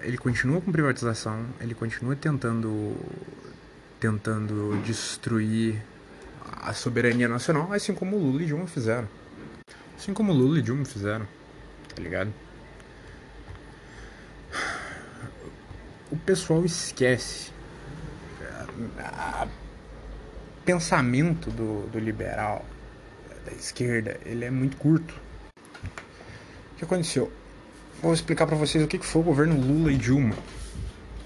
Ele 0.00 0.18
continua 0.18 0.60
com 0.60 0.72
privatização, 0.72 1.46
ele 1.60 1.74
continua 1.74 2.16
tentando 2.16 2.96
tentando 4.00 4.80
destruir 4.84 5.82
a 6.62 6.72
soberania 6.72 7.28
nacional, 7.28 7.72
assim 7.72 7.92
como 7.94 8.16
Lula 8.16 8.42
e 8.42 8.46
Dilma 8.46 8.66
fizeram. 8.66 9.08
Assim 9.96 10.14
como 10.14 10.32
Lula 10.32 10.60
e 10.60 10.62
Dilma 10.62 10.84
fizeram, 10.84 11.26
tá 11.94 12.00
ligado? 12.00 12.32
o 16.10 16.16
pessoal 16.16 16.64
esquece. 16.64 17.50
O 18.76 19.67
pensamento 20.68 21.50
do, 21.50 21.86
do 21.86 21.98
liberal, 21.98 22.62
da 23.46 23.52
esquerda, 23.52 24.20
ele 24.26 24.44
é 24.44 24.50
muito 24.50 24.76
curto. 24.76 25.14
O 26.72 26.76
que 26.76 26.84
aconteceu? 26.84 27.32
Vou 28.02 28.12
explicar 28.12 28.46
para 28.46 28.54
vocês 28.54 28.84
o 28.84 28.86
que 28.86 28.98
foi 28.98 29.22
o 29.22 29.24
governo 29.24 29.58
Lula 29.58 29.90
e 29.90 29.96
Dilma. 29.96 30.34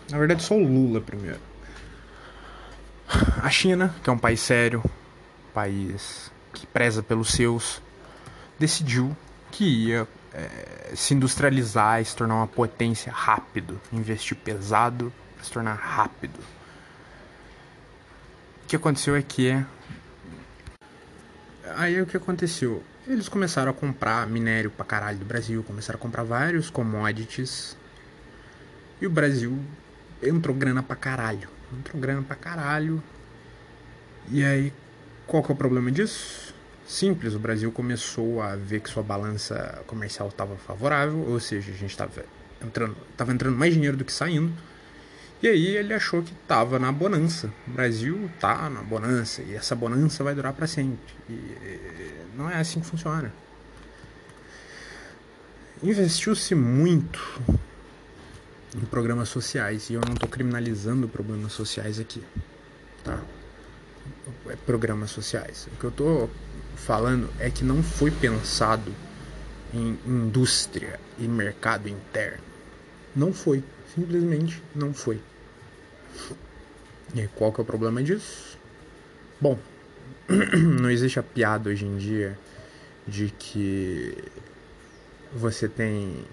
Na 0.08 0.16
verdade, 0.16 0.44
só 0.44 0.54
o 0.54 0.62
Lula 0.62 1.00
primeiro. 1.00 1.40
A 3.42 3.50
China, 3.50 3.92
que 4.04 4.08
é 4.08 4.12
um 4.12 4.18
país 4.18 4.38
sério, 4.38 4.80
um 4.86 5.52
país 5.52 6.30
que 6.52 6.64
preza 6.64 7.02
pelos 7.02 7.32
seus, 7.32 7.82
decidiu 8.60 9.16
que 9.50 9.64
ia 9.64 10.06
é, 10.32 10.92
se 10.94 11.14
industrializar 11.14 12.00
e 12.00 12.04
se 12.04 12.14
tornar 12.14 12.36
uma 12.36 12.46
potência 12.46 13.12
rápido, 13.12 13.80
investir 13.92 14.36
pesado 14.36 15.12
para 15.34 15.44
se 15.44 15.50
tornar 15.50 15.74
rápido. 15.74 16.38
Que 18.72 18.76
aconteceu 18.76 19.14
é 19.14 19.20
que 19.20 19.62
aí 21.76 22.00
o 22.00 22.06
que 22.06 22.16
aconteceu? 22.16 22.82
Eles 23.06 23.28
começaram 23.28 23.70
a 23.70 23.74
comprar 23.74 24.26
minério 24.26 24.70
pra 24.70 24.82
caralho 24.82 25.18
do 25.18 25.26
Brasil, 25.26 25.62
começaram 25.62 25.98
a 25.98 26.00
comprar 26.00 26.22
vários 26.22 26.70
commodities. 26.70 27.76
E 28.98 29.06
o 29.06 29.10
Brasil 29.10 29.58
entrou 30.22 30.56
grana 30.56 30.82
pra 30.82 30.96
caralho. 30.96 31.50
Entrou 31.78 32.00
grana 32.00 32.22
pra 32.22 32.34
caralho. 32.34 33.02
E 34.30 34.42
aí, 34.42 34.72
qual 35.26 35.42
que 35.42 35.52
é 35.52 35.54
o 35.54 35.58
problema 35.58 35.92
disso? 35.92 36.54
simples. 36.86 37.34
O 37.34 37.38
Brasil 37.38 37.70
começou 37.70 38.40
a 38.40 38.56
ver 38.56 38.80
que 38.80 38.88
sua 38.88 39.02
balança 39.02 39.82
comercial 39.86 40.28
estava 40.28 40.56
favorável, 40.56 41.18
ou 41.28 41.38
seja, 41.38 41.72
a 41.72 41.74
gente 41.74 41.90
estava 41.90 42.24
entrando, 42.64 42.96
entrando 43.20 43.54
mais 43.54 43.74
dinheiro 43.74 43.98
do 43.98 44.04
que 44.06 44.12
saindo. 44.14 44.50
E 45.42 45.48
aí 45.48 45.76
ele 45.76 45.92
achou 45.92 46.22
que 46.22 46.32
estava 46.32 46.78
na 46.78 46.92
bonança. 46.92 47.52
O 47.66 47.72
Brasil 47.72 48.30
tá 48.38 48.70
na 48.70 48.80
bonança 48.80 49.42
e 49.42 49.54
essa 49.54 49.74
bonança 49.74 50.22
vai 50.22 50.36
durar 50.36 50.52
para 50.52 50.68
sempre. 50.68 51.12
E 51.28 52.14
não 52.36 52.48
é 52.48 52.60
assim 52.60 52.78
que 52.78 52.86
funciona. 52.86 53.32
Investiu-se 55.82 56.54
muito 56.54 57.20
em 58.76 58.84
programas 58.86 59.30
sociais 59.30 59.90
e 59.90 59.94
eu 59.94 60.00
não 60.06 60.14
estou 60.14 60.28
criminalizando 60.28 61.08
problemas 61.08 61.52
sociais 61.52 61.98
aqui, 61.98 62.22
tá? 63.02 63.20
É 64.48 64.54
programas 64.64 65.10
sociais. 65.10 65.66
O 65.72 65.76
que 65.76 65.84
eu 65.84 65.90
estou 65.90 66.30
falando 66.76 67.28
é 67.40 67.50
que 67.50 67.64
não 67.64 67.82
foi 67.82 68.12
pensado 68.12 68.94
em 69.74 69.98
indústria 70.06 71.00
e 71.18 71.26
mercado 71.26 71.88
interno. 71.88 72.44
Não 73.14 73.32
foi, 73.32 73.64
simplesmente 73.92 74.62
não 74.72 74.94
foi. 74.94 75.20
E 77.14 77.28
qual 77.34 77.52
que 77.52 77.60
é 77.60 77.62
o 77.62 77.66
problema 77.66 78.02
disso? 78.02 78.58
Bom, 79.40 79.58
não 80.80 80.90
existe 80.90 81.18
a 81.18 81.22
piada 81.22 81.70
hoje 81.70 81.84
em 81.84 81.96
dia 81.96 82.38
de 83.06 83.32
que 83.38 84.16
você 85.34 85.68
tem. 85.68 86.24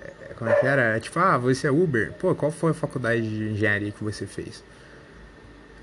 Eh, 0.00 0.34
como 0.36 0.50
é 0.50 0.54
que 0.54 0.66
era? 0.66 0.96
É 0.96 1.00
tipo, 1.00 1.18
ah, 1.18 1.38
você 1.38 1.66
é 1.66 1.70
Uber. 1.70 2.12
Pô, 2.12 2.34
qual 2.34 2.52
foi 2.52 2.70
a 2.70 2.74
faculdade 2.74 3.22
de 3.22 3.48
engenharia 3.50 3.90
que 3.90 4.04
você 4.04 4.26
fez? 4.26 4.62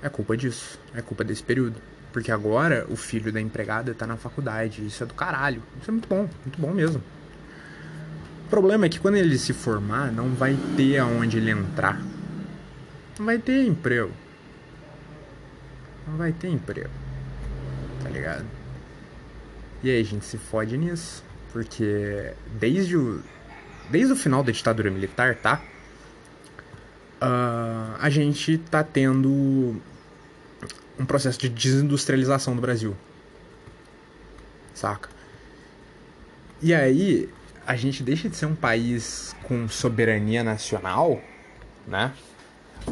É 0.02 0.08
culpa 0.08 0.36
disso. 0.36 0.78
É 0.94 1.02
culpa 1.02 1.24
desse 1.24 1.42
período. 1.42 1.76
Porque 2.12 2.30
agora 2.30 2.86
o 2.90 2.96
filho 2.96 3.32
da 3.32 3.40
empregada 3.40 3.94
tá 3.94 4.06
na 4.06 4.16
faculdade. 4.16 4.86
Isso 4.86 5.02
é 5.02 5.06
do 5.06 5.14
caralho. 5.14 5.62
Isso 5.80 5.90
é 5.90 5.92
muito 5.92 6.08
bom, 6.08 6.28
muito 6.44 6.60
bom 6.60 6.72
mesmo. 6.72 7.02
O 8.46 8.50
problema 8.50 8.86
é 8.86 8.88
que 8.88 9.00
quando 9.00 9.16
ele 9.16 9.38
se 9.38 9.52
formar, 9.52 10.12
não 10.12 10.28
vai 10.30 10.56
ter 10.76 10.98
aonde 10.98 11.38
ele 11.38 11.50
entrar. 11.50 12.00
Não 13.18 13.26
vai 13.26 13.38
ter 13.38 13.66
emprego. 13.66 14.12
Não 16.06 16.16
vai 16.16 16.32
ter 16.32 16.48
emprego. 16.48 16.90
Tá 18.02 18.08
ligado? 18.08 18.46
E 19.82 19.90
aí 19.90 20.00
a 20.00 20.04
gente 20.04 20.24
se 20.24 20.38
fode 20.38 20.76
nisso. 20.76 21.24
Porque 21.52 22.32
desde 22.58 22.96
o, 22.96 23.22
desde 23.90 24.12
o 24.12 24.16
final 24.16 24.42
da 24.42 24.50
ditadura 24.50 24.90
militar, 24.90 25.36
tá? 25.36 25.60
Uh, 27.20 27.96
a 28.00 28.10
gente 28.10 28.58
tá 28.58 28.82
tendo 28.82 29.80
um 30.98 31.04
processo 31.04 31.38
de 31.38 31.48
desindustrialização 31.48 32.56
do 32.56 32.62
Brasil. 32.62 32.96
Saca? 34.74 35.10
E 36.60 36.72
aí, 36.72 37.28
a 37.66 37.76
gente 37.76 38.02
deixa 38.02 38.28
de 38.28 38.36
ser 38.36 38.46
um 38.46 38.54
país 38.54 39.36
com 39.42 39.68
soberania 39.68 40.42
nacional, 40.42 41.22
né? 41.86 42.12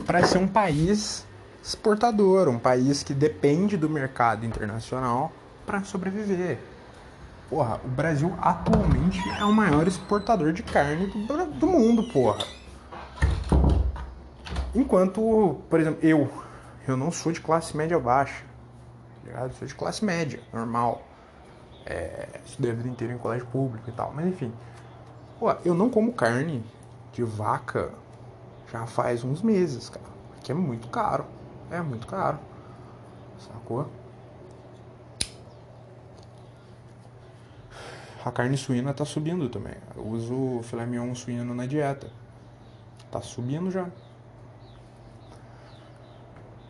Para 0.06 0.24
ser 0.26 0.38
um 0.38 0.46
país 0.46 1.26
exportador, 1.62 2.48
um 2.48 2.58
país 2.58 3.02
que 3.02 3.12
depende 3.12 3.76
do 3.76 3.88
mercado 3.88 4.46
internacional 4.46 5.32
para 5.66 5.82
sobreviver. 5.84 6.58
Porra, 7.48 7.80
o 7.84 7.88
Brasil 7.88 8.32
atualmente 8.40 9.20
é 9.38 9.44
o 9.44 9.52
maior 9.52 9.86
exportador 9.86 10.52
de 10.52 10.62
carne 10.62 11.06
do, 11.06 11.46
do 11.46 11.66
mundo, 11.66 12.04
porra. 12.12 12.44
Enquanto, 14.74 15.60
por 15.68 15.80
exemplo, 15.80 15.98
eu 16.02 16.30
eu 16.86 16.96
não 16.96 17.12
sou 17.12 17.30
de 17.30 17.40
classe 17.40 17.76
média 17.76 17.98
baixa, 17.98 18.42
tá 19.22 19.26
ligado? 19.26 19.54
Sou 19.54 19.68
de 19.68 19.74
classe 19.74 20.04
média, 20.04 20.40
normal. 20.52 21.02
É, 21.86 22.40
estudei 22.44 22.70
a 22.70 22.74
vida 22.74 22.88
inteira 22.88 23.12
em 23.12 23.18
colégio 23.18 23.46
público 23.46 23.88
e 23.88 23.92
tal, 23.92 24.12
mas 24.14 24.26
enfim. 24.26 24.52
Eu 25.64 25.74
não 25.74 25.88
como 25.88 26.12
carne 26.12 26.64
de 27.12 27.22
vaca 27.22 27.90
já 28.70 28.86
faz 28.86 29.24
uns 29.24 29.42
meses, 29.42 29.88
cara. 29.88 30.06
Porque 30.30 30.52
é 30.52 30.54
muito 30.54 30.88
caro. 30.88 31.24
É 31.70 31.80
muito 31.80 32.06
caro. 32.06 32.38
Sacou? 33.38 33.90
A 38.24 38.30
carne 38.30 38.56
suína 38.56 38.92
tá 38.92 39.04
subindo 39.04 39.48
também. 39.48 39.74
Eu 39.96 40.06
uso 40.06 40.62
filé 40.62 40.84
mignon 40.84 41.14
suíno 41.14 41.54
na 41.54 41.66
dieta. 41.66 42.10
Tá 43.10 43.20
subindo 43.20 43.70
já. 43.70 43.88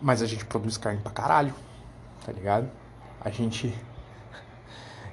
Mas 0.00 0.22
a 0.22 0.26
gente 0.26 0.44
produz 0.44 0.78
carne 0.78 1.02
pra 1.02 1.10
caralho, 1.10 1.52
tá 2.24 2.32
ligado? 2.32 2.70
A 3.20 3.30
gente. 3.30 3.74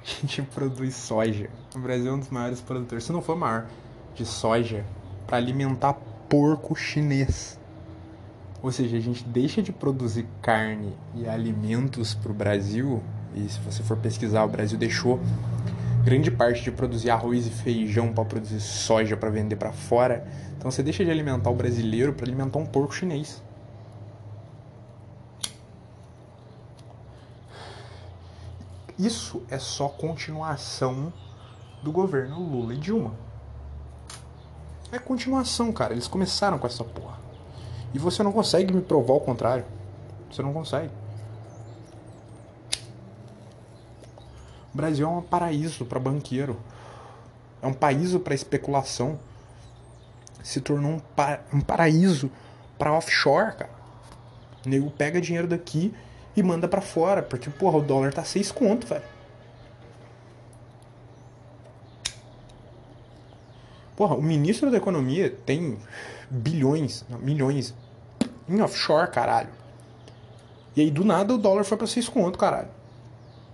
A 0.00 0.10
gente 0.10 0.40
produz 0.40 0.94
soja. 0.94 1.50
O 1.76 1.80
Brasil 1.80 2.10
é 2.10 2.14
um 2.14 2.18
dos 2.18 2.30
maiores 2.30 2.62
produtores, 2.62 3.04
se 3.04 3.12
não 3.12 3.20
for 3.20 3.36
maior, 3.36 3.66
de 4.14 4.24
soja 4.24 4.86
para 5.26 5.36
alimentar 5.36 5.98
porco 6.28 6.74
chinês. 6.74 7.58
Ou 8.62 8.72
seja, 8.72 8.96
a 8.96 9.00
gente 9.00 9.24
deixa 9.24 9.62
de 9.62 9.72
produzir 9.72 10.26
carne 10.42 10.96
e 11.14 11.28
alimentos 11.28 12.14
pro 12.14 12.34
Brasil. 12.34 13.02
E 13.34 13.48
se 13.48 13.58
você 13.60 13.82
for 13.82 13.96
pesquisar, 13.96 14.44
o 14.44 14.48
Brasil 14.48 14.76
deixou 14.76 15.20
grande 16.04 16.30
parte 16.30 16.62
de 16.62 16.70
produzir 16.70 17.10
arroz 17.10 17.46
e 17.46 17.50
feijão 17.50 18.12
para 18.12 18.24
produzir 18.24 18.60
soja 18.60 19.16
para 19.16 19.30
vender 19.30 19.56
para 19.56 19.72
fora. 19.72 20.26
Então 20.56 20.70
você 20.70 20.82
deixa 20.82 21.04
de 21.04 21.10
alimentar 21.10 21.50
o 21.50 21.54
brasileiro 21.54 22.12
para 22.12 22.26
alimentar 22.26 22.58
um 22.58 22.66
porco 22.66 22.94
chinês. 22.94 23.42
Isso 28.98 29.40
é 29.48 29.58
só 29.58 29.88
continuação 29.88 31.12
do 31.84 31.92
governo 31.92 32.42
Lula 32.42 32.74
e 32.74 32.78
Dilma. 32.78 33.27
É 34.90 34.98
continuação, 34.98 35.72
cara. 35.72 35.92
Eles 35.92 36.08
começaram 36.08 36.58
com 36.58 36.66
essa 36.66 36.84
porra. 36.84 37.18
E 37.92 37.98
você 37.98 38.22
não 38.22 38.32
consegue 38.32 38.72
me 38.72 38.80
provar 38.80 39.14
o 39.14 39.20
contrário. 39.20 39.64
Você 40.30 40.42
não 40.42 40.52
consegue. 40.52 40.90
O 44.72 44.76
Brasil 44.76 45.06
é 45.06 45.10
um 45.10 45.22
paraíso 45.22 45.84
para 45.84 45.98
banqueiro. 45.98 46.58
É 47.62 47.66
um 47.66 47.72
paraíso 47.72 48.20
para 48.20 48.34
especulação. 48.34 49.18
Se 50.42 50.60
tornou 50.60 50.92
um, 50.92 51.00
um 51.52 51.60
paraíso 51.60 52.30
para 52.78 52.92
offshore, 52.92 53.56
cara. 53.56 53.78
O 54.64 54.68
nego 54.68 54.90
pega 54.90 55.20
dinheiro 55.20 55.48
daqui 55.48 55.94
e 56.36 56.42
manda 56.42 56.68
para 56.68 56.80
fora, 56.80 57.22
porque 57.22 57.50
porra, 57.50 57.78
o 57.78 57.82
dólar 57.82 58.12
tá 58.12 58.24
6 58.24 58.52
conto, 58.52 58.86
velho. 58.86 59.17
Porra, 63.98 64.14
o 64.14 64.22
ministro 64.22 64.70
da 64.70 64.76
economia 64.76 65.28
tem 65.44 65.76
bilhões, 66.30 67.04
não, 67.10 67.18
milhões 67.18 67.74
em 68.48 68.62
offshore, 68.62 69.10
caralho. 69.10 69.48
E 70.76 70.82
aí 70.82 70.88
do 70.88 71.04
nada 71.04 71.34
o 71.34 71.36
dólar 71.36 71.64
foi 71.64 71.76
para 71.76 71.88
6 71.88 72.08
conto, 72.08 72.38
caralho. 72.38 72.68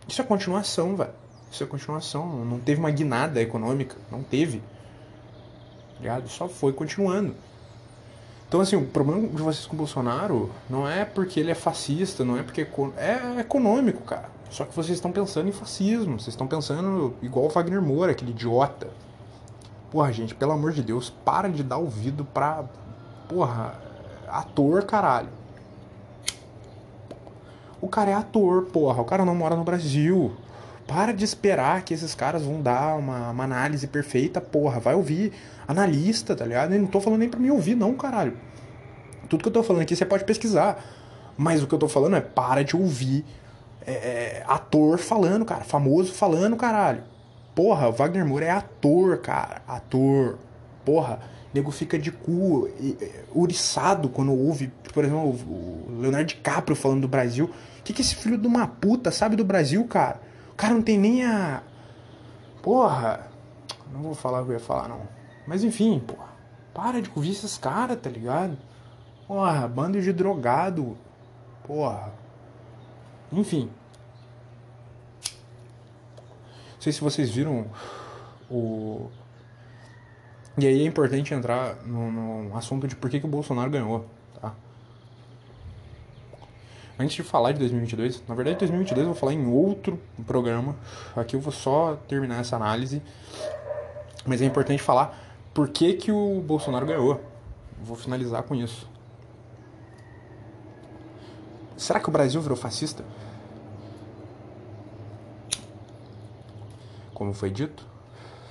Isso 0.07 0.21
é 0.21 0.25
continuação, 0.25 0.97
velho. 0.97 1.13
Isso 1.51 1.65
é 1.65 1.67
continuação. 1.67 2.45
Não 2.45 2.61
teve 2.61 2.79
uma 2.79 2.91
guinada 2.91 3.41
econômica. 3.41 3.97
Não 4.13 4.23
teve. 4.23 4.59
Tá 4.59 6.01
ligado? 6.01 6.29
Só 6.29 6.47
foi 6.47 6.75
continuando. 6.75 7.35
Então, 8.47 8.61
assim, 8.61 8.77
o 8.77 8.85
problema 8.85 9.27
de 9.27 9.41
vocês 9.41 9.65
com 9.65 9.73
o 9.73 9.79
Bolsonaro 9.79 10.51
não 10.69 10.87
é 10.87 11.07
porque 11.07 11.41
ele 11.41 11.53
é 11.53 11.55
fascista, 11.55 12.23
não 12.23 12.37
é 12.37 12.43
porque. 12.43 12.67
É 12.99 13.41
econômico, 13.41 14.03
cara. 14.03 14.29
Só 14.51 14.67
que 14.67 14.77
vocês 14.77 14.99
estão 14.99 15.11
pensando 15.11 15.49
em 15.49 15.53
fascismo. 15.53 16.21
Vocês 16.21 16.35
estão 16.35 16.47
pensando 16.47 17.15
igual 17.23 17.47
o 17.47 17.49
Wagner 17.49 17.81
Moura, 17.81 18.13
aquele 18.13 18.33
idiota. 18.33 18.91
Porra, 19.95 20.13
gente, 20.13 20.35
pelo 20.35 20.51
amor 20.51 20.73
de 20.73 20.83
Deus, 20.83 21.09
para 21.09 21.49
de 21.49 21.63
dar 21.63 21.77
ouvido 21.77 22.25
pra. 22.25 22.65
Porra, 23.29 23.81
ator, 24.27 24.83
caralho. 24.83 25.29
O 27.81 27.87
cara 27.87 28.11
é 28.11 28.15
ator, 28.15 28.65
porra. 28.73 29.01
O 29.01 29.05
cara 29.05 29.25
não 29.25 29.37
mora 29.37 29.55
no 29.55 29.63
Brasil. 29.63 30.35
Para 30.85 31.13
de 31.13 31.25
esperar 31.25 31.83
que 31.83 31.95
esses 31.95 32.13
caras 32.13 32.43
vão 32.43 32.61
dar 32.61 32.97
uma, 32.97 33.31
uma 33.31 33.45
análise 33.45 33.87
perfeita, 33.87 34.41
porra. 34.41 34.81
Vai 34.81 34.97
ouvir 34.97 35.33
analista, 35.69 36.35
tá 36.35 36.45
ligado? 36.45 36.75
Eu 36.75 36.81
não 36.81 36.89
tô 36.89 37.01
falando 37.01 37.21
nem 37.21 37.29
pra 37.29 37.39
me 37.39 37.53
ouvir, 37.53 37.77
não, 37.77 37.95
caralho. 37.95 38.37
Tudo 39.29 39.45
que 39.45 39.49
eu 39.49 39.53
tô 39.53 39.63
falando 39.63 39.83
aqui 39.83 39.95
você 39.95 40.05
pode 40.05 40.25
pesquisar. 40.25 40.85
Mas 41.39 41.63
o 41.63 41.69
que 41.69 41.75
eu 41.75 41.79
tô 41.79 41.87
falando 41.87 42.17
é 42.17 42.21
para 42.21 42.65
de 42.65 42.77
ouvir 42.77 43.25
é, 43.87 43.93
é, 43.93 44.45
ator 44.49 44.99
falando, 44.99 45.45
cara. 45.45 45.63
Famoso 45.63 46.13
falando, 46.13 46.57
caralho. 46.57 47.14
Porra, 47.55 47.89
o 47.89 47.93
Wagner 47.93 48.27
Moura 48.27 48.47
é 48.47 48.51
ator, 48.51 49.19
cara. 49.19 49.63
Ator. 49.67 50.39
Porra, 50.85 51.21
nego 51.53 51.71
fica 51.71 51.99
de 51.99 52.11
cu 52.11 52.69
uriçado 53.33 54.09
quando 54.09 54.33
ouve, 54.33 54.73
por 54.93 55.05
exemplo, 55.05 55.29
o 55.29 56.01
Leonardo 56.01 56.27
DiCaprio 56.27 56.77
falando 56.77 57.03
do 57.03 57.09
Brasil. 57.09 57.47
O 57.79 57.83
que, 57.85 57.93
que 57.93 58.03
esse 58.03 58.17
filho 58.17 58.37
de 58.37 58.47
uma 58.47 58.67
puta 58.67 59.11
sabe 59.11 59.37
do 59.37 59.45
Brasil, 59.45 59.87
cara? 59.87 60.21
O 60.53 60.55
cara 60.57 60.75
não 60.75 60.83
tem 60.83 60.99
nem 60.99 61.25
a. 61.25 61.63
Porra. 62.63 63.29
Não 63.93 64.03
vou 64.03 64.15
falar 64.15 64.41
o 64.41 64.45
que 64.45 64.51
eu 64.51 64.55
ia 64.55 64.61
falar, 64.61 64.89
não. 64.89 65.03
Mas 65.47 65.63
enfim, 65.63 66.01
porra. 66.01 66.35
Para 66.73 67.01
de 67.01 67.11
ouvir 67.15 67.31
esses 67.31 67.57
caras, 67.57 67.99
tá 68.01 68.11
ligado? 68.11 68.59
Porra, 69.29 69.69
bando 69.69 70.01
de 70.01 70.13
drogado. 70.13 70.97
Porra. 71.67 72.13
Enfim. 73.33 73.71
Não 76.73 76.74
sei 76.85 76.93
se 76.93 77.01
vocês 77.01 77.31
viram 77.31 77.67
o. 78.51 79.09
E 80.59 80.67
aí 80.67 80.83
é 80.83 80.87
importante 80.87 81.35
entrar 81.35 81.77
no, 81.85 82.13
no 82.13 82.57
assunto 82.57 82.87
de 82.87 82.95
por 82.95 83.11
que, 83.11 83.19
que 83.19 83.27
o 83.27 83.29
Bolsonaro 83.29 83.71
ganhou. 83.71 84.07
Antes 86.97 87.17
de 87.17 87.25
falar 87.25 87.51
de 87.51 87.59
2022, 87.59 88.23
na 88.29 88.37
verdade 88.37 88.59
2022 88.59 89.01
eu 89.01 89.13
vou 89.13 89.21
falar 89.21 89.33
em 89.33 89.47
outro 89.47 90.01
programa. 90.25 90.77
Aqui 91.17 91.35
eu 91.35 91.41
vou 91.41 91.53
só 91.53 91.97
terminar 92.07 92.39
essa 92.39 92.55
análise. 92.55 93.03
Mas 94.25 94.41
é 94.41 94.45
importante 94.45 94.81
falar 94.81 95.19
por 95.53 95.69
que, 95.71 95.95
que 95.95 96.13
o 96.13 96.41
Bolsonaro 96.41 96.87
ganhou. 96.87 97.21
Vou 97.83 97.97
finalizar 97.97 98.45
com 98.45 98.55
isso. 98.55 98.89
Será 101.77 101.99
que 101.99 102.09
o 102.09 102.13
Brasil 102.13 102.41
virou 102.41 102.57
fascista? 102.57 103.05
Como 107.25 107.33
foi 107.33 107.51
dito? 107.51 107.87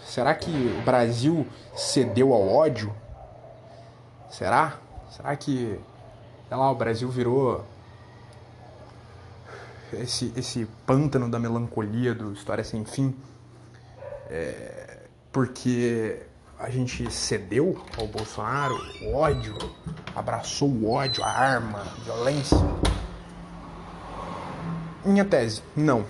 Será 0.04 0.34
que 0.34 0.50
o 0.50 0.82
Brasil 0.82 1.46
cedeu 1.76 2.34
ao 2.34 2.50
ódio? 2.50 2.92
Será? 4.32 4.80
Será 5.12 5.36
que, 5.36 5.80
sei 6.48 6.58
lá, 6.58 6.72
o 6.72 6.76
Brasil 6.76 7.08
virou 7.08 7.64
esse, 9.94 10.34
esse 10.36 10.68
pântano 10.88 11.30
da 11.30 11.38
melancolia 11.38 12.16
do 12.16 12.34
História 12.34 12.64
Sem 12.64 12.84
Fim, 12.84 13.16
é, 14.28 15.02
porque 15.32 16.24
a 16.58 16.72
gente 16.72 17.12
cedeu 17.12 17.80
ao 17.96 18.08
Bolsonaro 18.08 18.76
o 19.04 19.14
ódio, 19.14 19.56
abraçou 20.16 20.68
o 20.68 20.90
ódio, 20.90 21.24
a 21.24 21.30
arma, 21.30 21.78
a 21.78 22.04
violência. 22.04 22.58
Minha 25.06 25.26
tese, 25.26 25.62
não. 25.76 26.04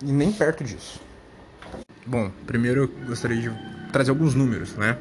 E 0.00 0.12
nem 0.12 0.30
perto 0.30 0.62
disso. 0.62 1.07
Bom, 2.08 2.32
primeiro 2.46 2.84
eu 2.84 2.88
gostaria 3.06 3.38
de 3.38 3.92
trazer 3.92 4.08
alguns 4.08 4.34
números, 4.34 4.74
né? 4.76 4.96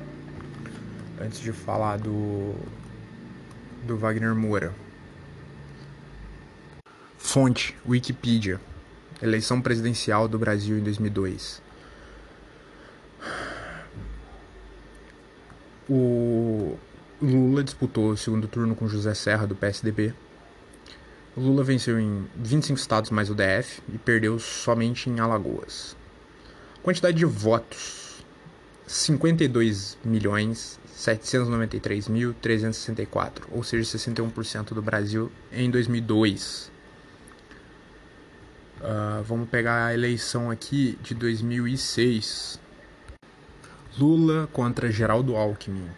Antes 1.22 1.40
de 1.40 1.54
falar 1.54 1.96
do, 1.96 2.54
do 3.86 3.96
Wagner 3.96 4.36
Moura. 4.36 4.76
Fonte: 7.18 7.74
Wikipedia. 7.88 8.60
Eleição 9.22 9.62
presidencial 9.62 10.28
do 10.28 10.38
Brasil 10.38 10.78
em 10.78 10.84
2002. 10.84 11.62
O 15.90 16.78
Lula 17.22 17.64
disputou 17.64 18.10
o 18.10 18.18
segundo 18.18 18.50
turno 18.50 18.76
com 18.76 18.86
José 18.86 19.14
Serra 19.14 19.48
do 19.48 19.56
PSDB. 19.56 20.14
O 21.38 21.40
Lula 21.40 21.64
venceu 21.64 21.98
em 21.98 22.28
25 22.36 22.78
estados 22.78 23.12
mais 23.12 23.30
o 23.30 23.34
DF 23.34 23.82
e 23.94 23.98
perdeu 23.98 24.38
somente 24.40 25.10
em 25.10 25.22
Alagoas. 25.22 25.97
Quantidade 26.88 27.18
de 27.18 27.26
votos: 27.26 28.24
52 28.88 29.98
milhões 30.06 30.80
793.364, 30.96 33.42
ou 33.52 33.62
seja, 33.62 33.98
61% 33.98 34.74
do 34.74 34.82
Brasil 34.82 35.30
em 35.52 35.70
2002. 35.70 36.72
Uh, 38.80 39.22
vamos 39.24 39.50
pegar 39.50 39.88
a 39.88 39.94
eleição 39.94 40.50
aqui 40.50 40.98
de 41.04 41.14
2006. 41.14 42.58
Lula 44.00 44.48
contra 44.54 44.90
Geraldo 44.90 45.36
Alckmin. 45.36 45.90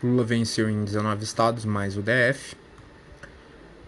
Lula 0.00 0.22
venceu 0.22 0.70
em 0.70 0.84
19 0.84 1.24
estados, 1.24 1.64
mais 1.64 1.96
o 1.96 2.02
DF. 2.02 2.54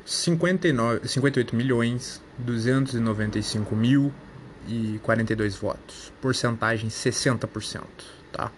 59, 0.04 1.06
58 1.06 1.54
milhões 1.54 2.20
295 2.38 3.76
mil 3.76 4.12
e 4.66 4.98
42 5.02 5.56
votos. 5.56 6.12
Porcentagem 6.20 6.88
60%, 6.88 7.82
tá? 8.32 8.50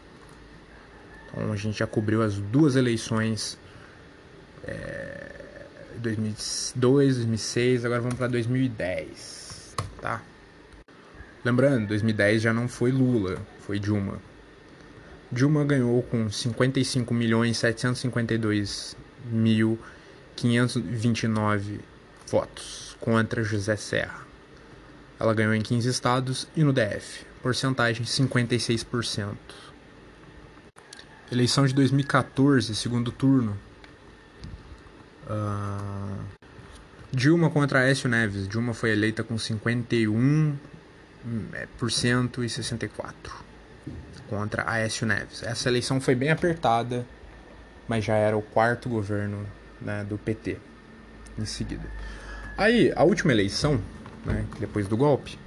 Então 1.26 1.52
a 1.52 1.56
gente 1.56 1.78
já 1.78 1.86
cobriu 1.86 2.22
as 2.22 2.34
duas 2.38 2.76
eleições. 2.76 3.58
É 4.64 5.36
2002, 5.98 7.16
2006, 7.16 7.84
agora 7.84 8.00
vamos 8.00 8.16
para 8.16 8.28
2010, 8.28 9.74
tá? 10.00 10.22
Lembrando, 11.44 11.88
2010 11.88 12.42
já 12.42 12.52
não 12.52 12.68
foi 12.68 12.90
Lula, 12.90 13.38
foi 13.60 13.78
Dilma. 13.78 14.20
Dilma 15.30 15.64
ganhou 15.64 16.02
com 16.02 16.30
55 16.30 17.12
milhões 17.14 17.56
752 17.58 18.96
mil 19.30 19.78
529 20.36 21.80
votos 22.26 22.96
contra 23.00 23.42
José 23.42 23.76
Serra. 23.76 24.25
Ela 25.18 25.34
ganhou 25.34 25.54
em 25.54 25.62
15 25.62 25.88
estados 25.88 26.48
e 26.56 26.62
no 26.62 26.72
DF, 26.72 27.24
porcentagem 27.42 28.04
56%. 28.04 29.34
Eleição 31.30 31.66
de 31.66 31.74
2014, 31.74 32.74
segundo 32.74 33.10
turno, 33.10 33.58
Uh, 35.26 36.24
Dilma 37.12 37.50
contra 37.50 37.80
Aécio 37.80 38.08
Neves. 38.08 38.46
Dilma 38.48 38.72
foi 38.72 38.90
eleita 38.90 39.24
com 39.24 39.36
51 39.36 40.56
por 41.76 41.90
cento 41.90 42.44
e 42.44 42.48
64 42.48 43.34
contra 44.28 44.68
Aécio 44.70 45.06
Neves. 45.06 45.42
Essa 45.42 45.68
eleição 45.68 46.00
foi 46.00 46.14
bem 46.14 46.30
apertada, 46.30 47.04
mas 47.88 48.04
já 48.04 48.14
era 48.14 48.36
o 48.36 48.42
quarto 48.42 48.88
governo 48.88 49.46
né, 49.80 50.04
do 50.04 50.16
PT 50.18 50.58
em 51.38 51.44
seguida. 51.44 51.88
Aí, 52.56 52.92
a 52.94 53.02
última 53.04 53.32
eleição, 53.32 53.80
né, 54.26 54.44
depois 54.60 54.86
do 54.88 54.96
golpe, 54.96 55.38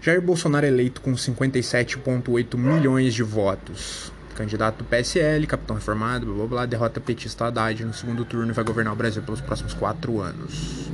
Jair 0.00 0.22
Bolsonaro 0.22 0.64
é 0.64 0.68
eleito 0.68 1.00
com 1.00 1.12
57,8 1.12 2.56
milhões 2.56 3.14
de 3.14 3.22
votos. 3.22 4.12
Candidato 4.34 4.78
do 4.78 4.84
PSL, 4.84 5.44
capitão 5.48 5.74
reformado, 5.74 6.26
blá 6.26 6.36
blá 6.36 6.46
blá, 6.46 6.66
derrota 6.66 7.00
petista 7.00 7.46
Haddad 7.46 7.84
no 7.84 7.92
segundo 7.92 8.24
turno 8.24 8.52
e 8.52 8.54
vai 8.54 8.64
governar 8.64 8.92
o 8.92 8.96
Brasil 8.96 9.20
pelos 9.22 9.40
próximos 9.40 9.74
quatro 9.74 10.20
anos. 10.20 10.88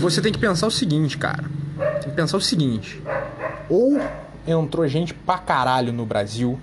Você 0.00 0.20
tem 0.20 0.32
que 0.32 0.38
pensar 0.38 0.66
o 0.66 0.70
seguinte, 0.70 1.16
cara. 1.16 1.44
Tem 2.00 2.10
que 2.10 2.16
pensar 2.16 2.36
o 2.36 2.40
seguinte. 2.40 3.00
Ou 3.68 4.00
entrou 4.46 4.86
gente 4.88 5.14
pra 5.14 5.38
caralho 5.38 5.92
no 5.92 6.04
Brasil, 6.04 6.58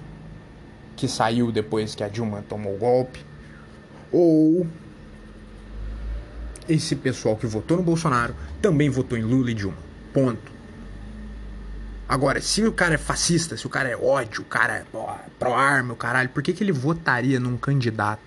que 0.98 1.08
saiu 1.08 1.52
depois 1.52 1.96
que 1.96 2.04
a 2.04 2.10
Dilma 2.10 2.44
tomou 2.48 2.76
o 2.76 2.78
golpe, 2.78 3.26
ou 4.12 4.68
esse 6.68 6.96
pessoal 6.96 7.36
que 7.36 7.46
votou 7.46 7.78
no 7.78 7.84
Bolsonaro 7.84 8.36
também 8.62 8.90
votou 8.90 9.18
em 9.18 9.24
Lula 9.24 9.52
e 9.52 9.54
Dilma. 9.54 9.78
Ponto. 10.14 10.56
Agora, 12.08 12.40
se 12.40 12.64
o 12.64 12.72
cara 12.72 12.96
é 12.96 12.98
fascista, 12.98 13.58
se 13.58 13.66
o 13.66 13.70
cara 13.70 13.90
é 13.90 13.98
ódio, 13.98 14.42
o 14.42 14.46
cara 14.46 14.78
é 14.78 14.86
pró-arma, 15.40 15.94
o 15.94 15.98
caralho, 15.98 16.30
por 16.30 16.44
que, 16.44 16.54
que 16.54 16.64
ele 16.64 16.72
votaria 16.72 17.40
num 17.40 17.58
candidato 17.58 18.22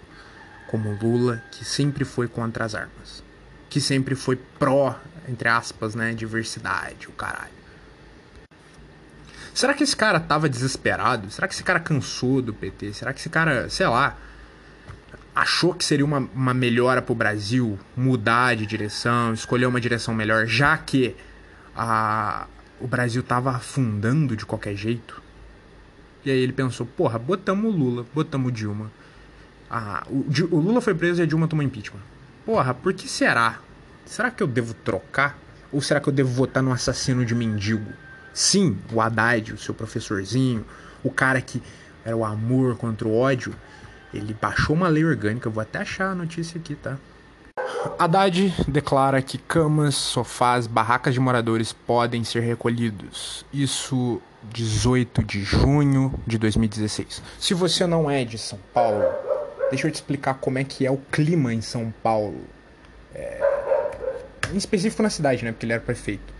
como 0.66 0.98
Lula, 1.00 1.42
que 1.52 1.64
sempre 1.64 2.04
foi 2.04 2.26
contra 2.26 2.64
as 2.64 2.74
armas? 2.74 3.22
Que 3.70 3.80
sempre 3.80 4.16
foi 4.16 4.36
pró, 4.58 4.98
entre 5.28 5.48
aspas, 5.48 5.94
né, 5.94 6.12
diversidade, 6.12 7.06
o 7.08 7.12
caralho. 7.12 7.58
Será 9.54 9.74
que 9.74 9.82
esse 9.84 9.96
cara 9.96 10.18
tava 10.20 10.48
desesperado? 10.48 11.30
Será 11.30 11.46
que 11.46 11.54
esse 11.54 11.64
cara 11.64 11.80
cansou 11.80 12.42
do 12.42 12.52
PT? 12.52 12.94
Será 12.94 13.12
que 13.12 13.20
esse 13.20 13.28
cara, 13.28 13.68
sei 13.68 13.86
lá, 13.86 14.16
achou 15.38 15.72
que 15.72 15.84
seria 15.84 16.04
uma, 16.04 16.18
uma 16.34 16.52
melhora 16.52 17.00
pro 17.00 17.14
Brasil 17.14 17.78
mudar 17.96 18.56
de 18.56 18.66
direção, 18.66 19.32
escolher 19.32 19.66
uma 19.66 19.80
direção 19.80 20.12
melhor, 20.12 20.46
já 20.46 20.76
que 20.76 21.14
a, 21.76 22.48
o 22.80 22.88
Brasil 22.88 23.22
tava 23.22 23.52
afundando 23.52 24.36
de 24.36 24.44
qualquer 24.44 24.74
jeito. 24.74 25.22
E 26.24 26.30
aí 26.30 26.38
ele 26.38 26.52
pensou, 26.52 26.84
porra, 26.84 27.20
botamos 27.20 27.72
o 27.72 27.76
Lula, 27.76 28.04
botamos 28.12 28.48
o 28.48 28.52
Dilma. 28.52 28.90
Ah, 29.70 30.04
o, 30.10 30.26
o 30.50 30.58
Lula 30.58 30.80
foi 30.80 30.92
preso 30.92 31.20
e 31.20 31.22
a 31.22 31.26
Dilma 31.26 31.46
tomou 31.46 31.64
impeachment. 31.64 32.02
Porra, 32.44 32.74
por 32.74 32.92
que 32.92 33.08
será? 33.08 33.60
Será 34.04 34.32
que 34.32 34.42
eu 34.42 34.46
devo 34.48 34.74
trocar? 34.74 35.38
Ou 35.70 35.80
será 35.80 36.00
que 36.00 36.08
eu 36.08 36.12
devo 36.12 36.30
votar 36.30 36.64
no 36.64 36.72
assassino 36.72 37.24
de 37.24 37.36
mendigo? 37.36 37.92
Sim, 38.34 38.76
o 38.92 39.00
Haddad, 39.00 39.52
o 39.52 39.58
seu 39.58 39.72
professorzinho, 39.72 40.66
o 41.04 41.12
cara 41.12 41.40
que 41.40 41.62
era 42.04 42.16
o 42.16 42.24
amor 42.24 42.76
contra 42.76 43.06
o 43.06 43.16
ódio, 43.16 43.54
ele 44.12 44.34
baixou 44.34 44.74
uma 44.74 44.88
lei 44.88 45.04
orgânica, 45.04 45.50
vou 45.50 45.62
até 45.62 45.78
achar 45.78 46.10
a 46.10 46.14
notícia 46.14 46.58
aqui, 46.58 46.74
tá? 46.74 46.96
Haddad 47.98 48.54
declara 48.66 49.20
que 49.20 49.38
camas, 49.38 49.94
sofás, 49.94 50.66
barracas 50.66 51.14
de 51.14 51.20
moradores 51.20 51.72
podem 51.72 52.24
ser 52.24 52.40
recolhidos. 52.40 53.44
Isso 53.52 54.20
18 54.52 55.22
de 55.22 55.42
junho 55.42 56.14
de 56.26 56.38
2016. 56.38 57.22
Se 57.38 57.54
você 57.54 57.86
não 57.86 58.10
é 58.10 58.24
de 58.24 58.38
São 58.38 58.58
Paulo, 58.72 59.04
deixa 59.70 59.86
eu 59.86 59.90
te 59.90 59.96
explicar 59.96 60.34
como 60.34 60.58
é 60.58 60.64
que 60.64 60.86
é 60.86 60.90
o 60.90 60.96
clima 60.96 61.52
em 61.52 61.60
São 61.60 61.92
Paulo. 62.02 62.40
É... 63.14 63.40
Em 64.52 64.56
específico 64.56 65.02
na 65.02 65.10
cidade, 65.10 65.44
né? 65.44 65.52
Porque 65.52 65.66
ele 65.66 65.72
era 65.72 65.82
prefeito. 65.82 66.32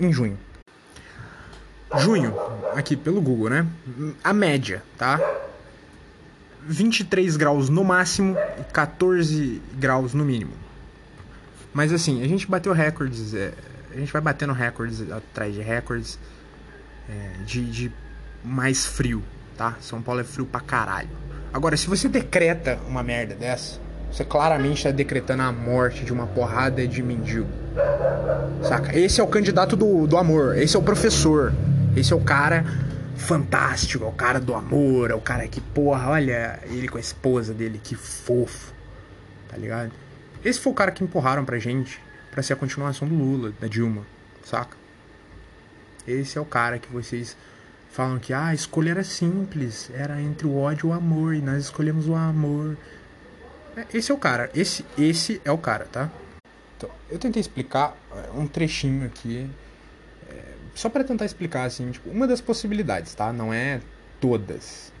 Em 0.00 0.12
junho. 0.12 0.38
Junho, 1.98 2.34
aqui 2.74 2.96
pelo 2.96 3.20
Google, 3.20 3.50
né? 3.50 3.66
A 4.24 4.32
média, 4.32 4.82
tá? 4.96 5.20
23 6.66 7.36
graus 7.36 7.68
no 7.68 7.84
máximo 7.84 8.36
e 8.60 8.64
14 8.72 9.60
graus 9.74 10.14
no 10.14 10.24
mínimo. 10.24 10.52
Mas 11.72 11.92
assim, 11.92 12.22
a 12.22 12.28
gente 12.28 12.46
bateu 12.46 12.72
recordes, 12.72 13.34
é, 13.34 13.52
a 13.92 13.98
gente 13.98 14.12
vai 14.12 14.20
batendo 14.20 14.52
recordes 14.52 15.10
atrás 15.10 15.54
de 15.54 15.60
recordes 15.60 16.18
é, 17.08 17.44
de, 17.44 17.64
de 17.64 17.92
mais 18.44 18.84
frio, 18.84 19.22
tá? 19.56 19.76
São 19.80 20.02
Paulo 20.02 20.20
é 20.20 20.24
frio 20.24 20.46
pra 20.46 20.60
caralho. 20.60 21.08
Agora, 21.52 21.76
se 21.76 21.86
você 21.86 22.08
decreta 22.08 22.78
uma 22.88 23.02
merda 23.02 23.34
dessa, 23.34 23.78
você 24.10 24.24
claramente 24.24 24.78
está 24.78 24.90
decretando 24.90 25.42
a 25.42 25.52
morte 25.52 26.04
de 26.04 26.12
uma 26.12 26.26
porrada 26.26 26.86
de 26.86 27.02
mendigo. 27.02 27.48
Saca? 28.62 28.98
Esse 28.98 29.20
é 29.20 29.24
o 29.24 29.26
candidato 29.26 29.76
do, 29.76 30.06
do 30.06 30.16
amor, 30.16 30.56
esse 30.58 30.76
é 30.76 30.78
o 30.78 30.82
professor, 30.82 31.52
esse 31.96 32.12
é 32.12 32.16
o 32.16 32.20
cara 32.20 32.64
fantástico, 33.22 34.04
é 34.04 34.06
o 34.06 34.12
cara 34.12 34.40
do 34.40 34.54
amor, 34.54 35.10
é 35.10 35.14
o 35.14 35.20
cara 35.20 35.46
que, 35.48 35.60
porra, 35.60 36.10
olha 36.10 36.60
ele 36.64 36.88
com 36.88 36.98
a 36.98 37.00
esposa 37.00 37.54
dele, 37.54 37.80
que 37.82 37.94
fofo, 37.94 38.72
tá 39.48 39.56
ligado? 39.56 39.92
Esse 40.44 40.60
foi 40.60 40.72
o 40.72 40.74
cara 40.74 40.90
que 40.90 41.02
empurraram 41.02 41.44
pra 41.44 41.58
gente 41.58 42.00
pra 42.30 42.42
ser 42.42 42.54
a 42.54 42.56
continuação 42.56 43.06
do 43.06 43.14
Lula, 43.14 43.52
da 43.60 43.68
Dilma, 43.68 44.04
saca? 44.44 44.76
Esse 46.06 46.36
é 46.36 46.40
o 46.40 46.44
cara 46.44 46.78
que 46.78 46.92
vocês 46.92 47.36
falam 47.90 48.18
que, 48.18 48.32
ah, 48.32 48.46
a 48.46 48.54
escolha 48.54 48.90
era 48.90 49.04
simples, 49.04 49.90
era 49.94 50.20
entre 50.20 50.46
o 50.46 50.56
ódio 50.56 50.88
e 50.88 50.90
o 50.90 50.92
amor, 50.92 51.34
e 51.34 51.40
nós 51.40 51.64
escolhemos 51.64 52.08
o 52.08 52.14
amor. 52.14 52.76
É, 53.76 53.86
esse 53.94 54.10
é 54.10 54.14
o 54.14 54.18
cara, 54.18 54.50
esse, 54.54 54.84
esse 54.98 55.40
é 55.44 55.52
o 55.52 55.58
cara, 55.58 55.86
tá? 55.92 56.10
Então, 56.76 56.90
eu 57.10 57.18
tentei 57.18 57.40
explicar 57.40 57.96
é, 58.10 58.30
um 58.34 58.46
trechinho 58.46 59.06
aqui 59.06 59.48
só 60.74 60.88
para 60.88 61.04
tentar 61.04 61.24
explicar, 61.24 61.64
assim, 61.64 61.90
tipo, 61.90 62.08
uma 62.10 62.26
das 62.26 62.40
possibilidades, 62.40 63.14
tá? 63.14 63.32
Não 63.32 63.52
é 63.52 63.80
todas. 64.20 64.92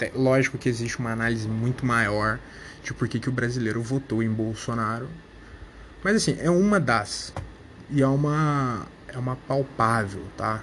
É, 0.00 0.10
lógico 0.14 0.56
que 0.56 0.68
existe 0.68 0.98
uma 0.98 1.12
análise 1.12 1.46
muito 1.46 1.84
maior 1.84 2.38
de 2.82 2.94
por 2.94 3.08
que, 3.08 3.20
que 3.20 3.28
o 3.28 3.32
brasileiro 3.32 3.82
votou 3.82 4.22
em 4.22 4.30
Bolsonaro. 4.30 5.08
Mas, 6.02 6.16
assim, 6.16 6.36
é 6.40 6.50
uma 6.50 6.80
das. 6.80 7.32
E 7.90 8.02
é 8.02 8.06
uma, 8.06 8.86
é 9.08 9.18
uma 9.18 9.36
palpável, 9.36 10.22
tá? 10.36 10.62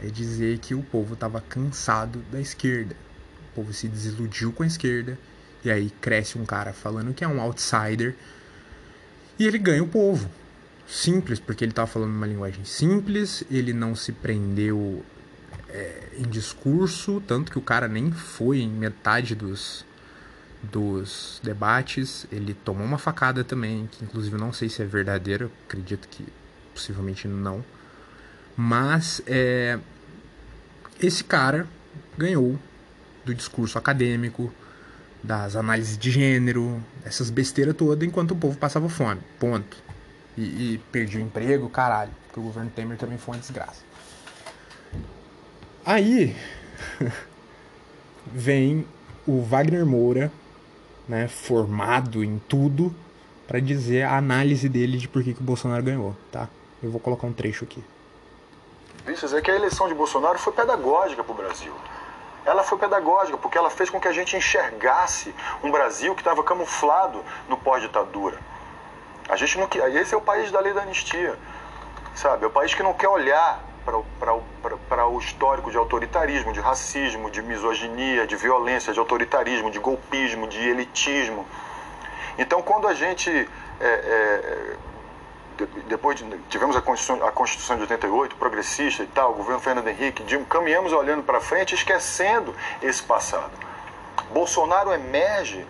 É 0.00 0.06
dizer 0.06 0.58
que 0.58 0.74
o 0.74 0.82
povo 0.82 1.14
estava 1.14 1.40
cansado 1.40 2.22
da 2.30 2.40
esquerda. 2.40 2.94
O 3.50 3.56
povo 3.56 3.72
se 3.72 3.88
desiludiu 3.88 4.52
com 4.52 4.62
a 4.62 4.66
esquerda. 4.66 5.18
E 5.64 5.70
aí 5.70 5.90
cresce 6.00 6.38
um 6.38 6.44
cara 6.44 6.72
falando 6.72 7.12
que 7.12 7.24
é 7.24 7.28
um 7.28 7.40
outsider. 7.40 8.14
E 9.36 9.46
ele 9.46 9.58
ganha 9.58 9.82
o 9.82 9.88
povo 9.88 10.30
simples, 10.88 11.38
porque 11.38 11.64
ele 11.64 11.72
estava 11.72 11.86
falando 11.86 12.10
uma 12.10 12.26
linguagem 12.26 12.64
simples, 12.64 13.44
ele 13.50 13.74
não 13.74 13.94
se 13.94 14.10
prendeu 14.10 15.04
é, 15.68 16.08
em 16.16 16.22
discurso, 16.22 17.22
tanto 17.26 17.52
que 17.52 17.58
o 17.58 17.62
cara 17.62 17.86
nem 17.86 18.10
foi 18.10 18.60
em 18.60 18.70
metade 18.70 19.34
dos, 19.34 19.84
dos 20.62 21.40
debates. 21.44 22.26
Ele 22.32 22.54
tomou 22.54 22.86
uma 22.86 22.96
facada 22.96 23.44
também, 23.44 23.86
que 23.92 24.02
inclusive 24.02 24.36
não 24.38 24.52
sei 24.52 24.70
se 24.70 24.80
é 24.82 24.86
verdadeira, 24.86 25.50
acredito 25.66 26.08
que 26.08 26.24
possivelmente 26.72 27.28
não. 27.28 27.62
Mas 28.56 29.20
é, 29.26 29.78
esse 31.00 31.22
cara 31.22 31.66
ganhou 32.16 32.58
do 33.26 33.34
discurso 33.34 33.76
acadêmico, 33.76 34.52
das 35.22 35.54
análises 35.54 35.98
de 35.98 36.10
gênero, 36.10 36.82
essas 37.04 37.28
besteiras 37.28 37.76
todas, 37.76 38.08
enquanto 38.08 38.30
o 38.30 38.36
povo 38.36 38.56
passava 38.56 38.88
fome. 38.88 39.20
Ponto 39.38 39.87
e, 40.38 40.74
e 40.74 40.78
perdi 40.92 41.18
o 41.18 41.20
emprego, 41.20 41.68
caralho. 41.68 42.12
Porque 42.26 42.38
o 42.38 42.42
governo 42.42 42.70
Temer 42.70 42.96
também 42.96 43.18
foi 43.18 43.34
uma 43.34 43.40
desgraça. 43.40 43.82
Aí 45.84 46.36
vem 48.26 48.86
o 49.26 49.42
Wagner 49.42 49.84
Moura, 49.84 50.30
né, 51.08 51.26
formado 51.26 52.22
em 52.22 52.38
tudo, 52.38 52.94
para 53.46 53.58
dizer 53.58 54.02
a 54.02 54.16
análise 54.16 54.68
dele 54.68 54.98
de 54.98 55.08
por 55.08 55.24
que, 55.24 55.34
que 55.34 55.40
o 55.40 55.44
Bolsonaro 55.44 55.82
ganhou, 55.82 56.14
tá? 56.30 56.48
Eu 56.82 56.90
vou 56.90 57.00
colocar 57.00 57.26
um 57.26 57.32
trecho 57.32 57.64
aqui. 57.64 57.82
Isso 59.06 59.34
é 59.34 59.40
que 59.40 59.50
a 59.50 59.56
eleição 59.56 59.88
de 59.88 59.94
Bolsonaro 59.94 60.38
foi 60.38 60.52
pedagógica 60.52 61.24
para 61.24 61.32
o 61.32 61.36
Brasil. 61.36 61.72
Ela 62.44 62.62
foi 62.62 62.78
pedagógica 62.78 63.36
porque 63.38 63.58
ela 63.58 63.70
fez 63.70 63.90
com 63.90 63.98
que 63.98 64.06
a 64.06 64.12
gente 64.12 64.36
enxergasse 64.36 65.34
um 65.64 65.70
Brasil 65.70 66.14
que 66.14 66.20
estava 66.20 66.44
camuflado 66.44 67.24
no 67.48 67.56
pós-ditadura. 67.56 68.38
A 69.28 69.36
gente 69.36 69.58
não 69.58 69.66
quer. 69.66 69.94
Esse 69.94 70.14
é 70.14 70.16
o 70.16 70.20
país 70.20 70.50
da 70.50 70.60
lei 70.60 70.72
da 70.72 70.82
anistia, 70.82 71.38
sabe? 72.14 72.44
É 72.44 72.46
o 72.46 72.50
país 72.50 72.74
que 72.74 72.82
não 72.82 72.94
quer 72.94 73.08
olhar 73.08 73.62
para 73.84 75.06
o 75.06 75.18
histórico 75.18 75.70
de 75.70 75.76
autoritarismo, 75.76 76.52
de 76.52 76.60
racismo, 76.60 77.30
de 77.30 77.42
misoginia, 77.42 78.26
de 78.26 78.36
violência, 78.36 78.92
de 78.92 78.98
autoritarismo, 78.98 79.70
de 79.70 79.78
golpismo, 79.78 80.46
de 80.46 80.68
elitismo. 80.68 81.46
Então, 82.38 82.62
quando 82.62 82.86
a 82.88 82.94
gente. 82.94 83.30
É, 83.80 83.86
é, 83.86 84.76
depois 85.88 86.16
de, 86.16 86.24
tivemos 86.48 86.76
a 86.76 86.80
Constituição, 86.80 87.26
a 87.26 87.32
Constituição 87.32 87.76
de 87.76 87.82
88, 87.82 88.36
progressista 88.36 89.02
e 89.02 89.08
tal, 89.08 89.32
o 89.32 89.34
governo 89.34 89.60
Fernando 89.60 89.88
Henrique, 89.88 90.22
caminhamos 90.48 90.92
olhando 90.92 91.24
para 91.24 91.40
frente, 91.40 91.74
esquecendo 91.74 92.54
esse 92.80 93.02
passado. 93.02 93.50
Bolsonaro 94.30 94.92
emerge 94.92 95.66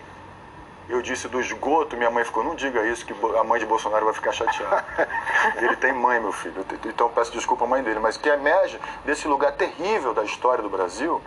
eu 0.89 1.01
disse 1.03 1.27
do 1.27 1.39
esgoto, 1.39 1.95
minha 1.95 2.09
mãe 2.09 2.25
ficou, 2.25 2.43
não 2.43 2.55
diga 2.55 2.85
isso, 2.87 3.05
que 3.05 3.13
a 3.37 3.43
mãe 3.43 3.59
de 3.59 3.65
Bolsonaro 3.65 4.05
vai 4.05 4.13
ficar 4.13 4.31
chateada. 4.31 4.83
Ele 5.61 5.75
tem 5.75 5.93
mãe, 5.93 6.19
meu 6.19 6.31
filho, 6.31 6.65
então 6.85 7.09
peço 7.09 7.31
desculpa 7.31 7.65
à 7.65 7.67
mãe 7.67 7.83
dele, 7.83 7.99
mas 7.99 8.17
que 8.17 8.27
emerge 8.27 8.79
desse 9.05 9.27
lugar 9.27 9.51
terrível 9.53 10.13
da 10.13 10.23
história 10.23 10.63
do 10.63 10.69
Brasil, 10.69 11.21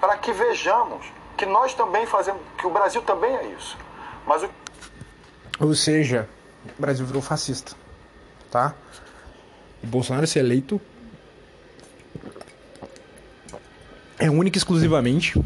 para 0.00 0.16
que 0.16 0.32
vejamos 0.32 1.04
que 1.36 1.44
nós 1.44 1.74
também 1.74 2.06
fazemos, 2.06 2.40
que 2.56 2.66
o 2.66 2.70
Brasil 2.70 3.02
também 3.02 3.36
é 3.36 3.46
isso. 3.48 3.76
Mas 4.26 4.42
o... 4.42 4.48
Ou 5.60 5.74
seja, 5.74 6.28
o 6.78 6.80
Brasil 6.80 7.04
virou 7.04 7.20
fascista, 7.20 7.76
tá? 8.50 8.74
O 9.84 9.86
Bolsonaro 9.86 10.26
ser 10.26 10.38
eleito 10.38 10.80
é 14.18 14.30
única 14.30 14.56
e 14.56 14.58
exclusivamente 14.58 15.38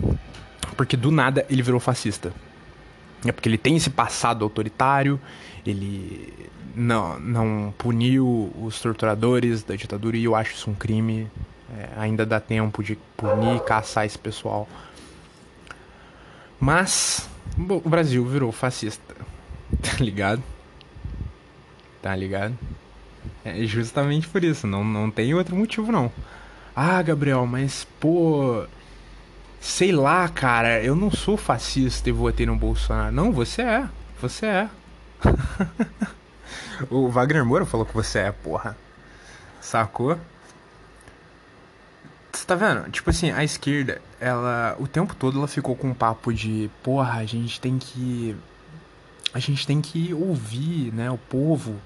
porque 0.77 0.97
do 0.97 1.11
nada 1.11 1.45
ele 1.51 1.61
virou 1.61 1.81
fascista. 1.81 2.33
É 3.25 3.33
porque 3.33 3.49
ele 3.49 3.59
tem 3.59 3.77
esse 3.77 3.91
passado 3.91 4.45
autoritário, 4.45 5.21
ele 5.67 6.33
não, 6.75 7.19
não 7.19 7.75
puniu 7.77 8.53
os 8.61 8.81
torturadores 8.81 9.63
da 9.63 9.77
ditadura 9.77 10.17
e 10.17 10.25
eu 10.25 10.35
acho 10.35 10.55
isso 10.55 10.71
um 10.71 10.75
crime. 10.75 11.31
É, 11.77 11.89
ainda 11.97 12.27
dá 12.27 12.41
tempo 12.41 12.83
de 12.83 12.99
punir, 13.17 13.61
caçar 13.61 14.05
esse 14.05 14.19
pessoal. 14.19 14.69
Mas 16.59 17.29
o 17.57 17.89
Brasil 17.89 18.25
virou 18.27 18.51
fascista, 18.51 19.15
tá 19.81 20.03
ligado? 20.03 20.43
Tá 22.03 22.15
ligado? 22.17 22.59
É 23.45 23.65
justamente 23.65 24.27
por 24.29 24.43
isso, 24.43 24.67
não, 24.67 24.83
não 24.83 25.11
tem 25.11 25.33
outro 25.35 25.55
motivo 25.55 25.93
não. 25.93 26.11
Ah, 26.75 27.01
Gabriel, 27.03 27.47
mas 27.47 27.87
pô, 27.99 28.65
sei 29.61 29.93
lá, 29.93 30.27
cara, 30.29 30.83
eu 30.83 30.97
não 30.97 31.11
sou 31.11 31.37
fascista 31.37 32.09
e 32.09 32.13
votei 32.13 32.47
no 32.47 32.57
Bolsonaro. 32.57 33.13
Não, 33.13 33.31
você 33.31 33.63
é. 33.63 33.89
Você 34.21 34.47
é. 34.47 34.71
o 36.91 37.09
Wagner 37.09 37.45
Moura 37.45 37.67
falou 37.67 37.85
que 37.85 37.95
você 37.95 38.21
é, 38.21 38.33
porra. 38.33 38.77
Sacou? 39.61 40.19
Você 42.33 42.47
tá 42.47 42.55
vendo? 42.55 42.91
Tipo 42.91 43.11
assim, 43.11 43.31
a 43.31 43.45
esquerda, 43.45 44.01
ela. 44.19 44.77
O 44.79 44.87
tempo 44.89 45.15
todo 45.15 45.39
ela 45.39 45.47
ficou 45.47 45.77
com 45.77 45.89
um 45.89 45.95
papo 45.95 46.33
de. 46.33 46.71
Porra, 46.83 47.19
a 47.19 47.27
gente 47.27 47.61
tem 47.61 47.79
que. 47.79 48.35
A 49.35 49.39
gente 49.39 49.67
tem 49.67 49.81
que 49.81 50.15
ouvir, 50.15 50.93
né? 50.93 51.11
O 51.11 51.19
povo. 51.19 51.77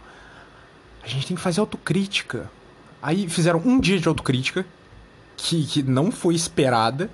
A 1.03 1.09
gente 1.09 1.27
tem 1.27 1.37
que 1.37 1.43
fazer 1.43 1.61
autocrítica. 1.61 2.51
Aí 3.03 3.29
fizeram 3.29 3.61
um 3.65 3.81
dia 3.81 3.99
de 3.99 4.07
autocrítica. 4.07 4.65
Que, 5.37 5.67
que 5.67 5.83
não 5.83 6.13
foi 6.13 6.37
esperada 6.37 7.11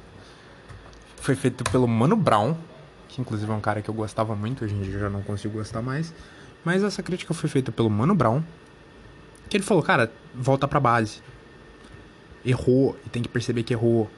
foi 1.20 1.37
feito 1.37 1.62
pelo 1.64 1.87
Mano 1.87 2.16
Brown, 2.16 2.56
que 3.09 3.20
inclusive 3.20 3.50
é 3.50 3.54
um 3.54 3.61
cara 3.61 3.83
que 3.83 3.90
eu 3.90 3.94
gostava 3.94 4.35
muito, 4.35 4.64
hoje 4.64 4.74
em 4.74 4.80
dia 4.80 4.98
já 4.98 5.11
não 5.11 5.22
consigo 5.22 5.59
gostar 5.59 5.83
mais. 5.83 6.14
Mas 6.64 6.83
essa 6.83 7.02
crítica 7.02 7.35
foi 7.35 7.48
feita 7.48 7.70
pelo 7.70 7.90
Mano 7.90 8.14
Brown, 8.14 8.42
que 9.48 9.56
ele 9.56 9.64
falou, 9.64 9.83
cara, 9.83 10.11
volta 10.35 10.66
pra 10.66 10.80
base. 10.80 11.20
Errou 12.44 12.96
e 13.04 13.11
tem 13.11 13.22
que 13.22 13.28
perceber 13.28 13.62
que 13.62 13.74
errou. 13.74 14.11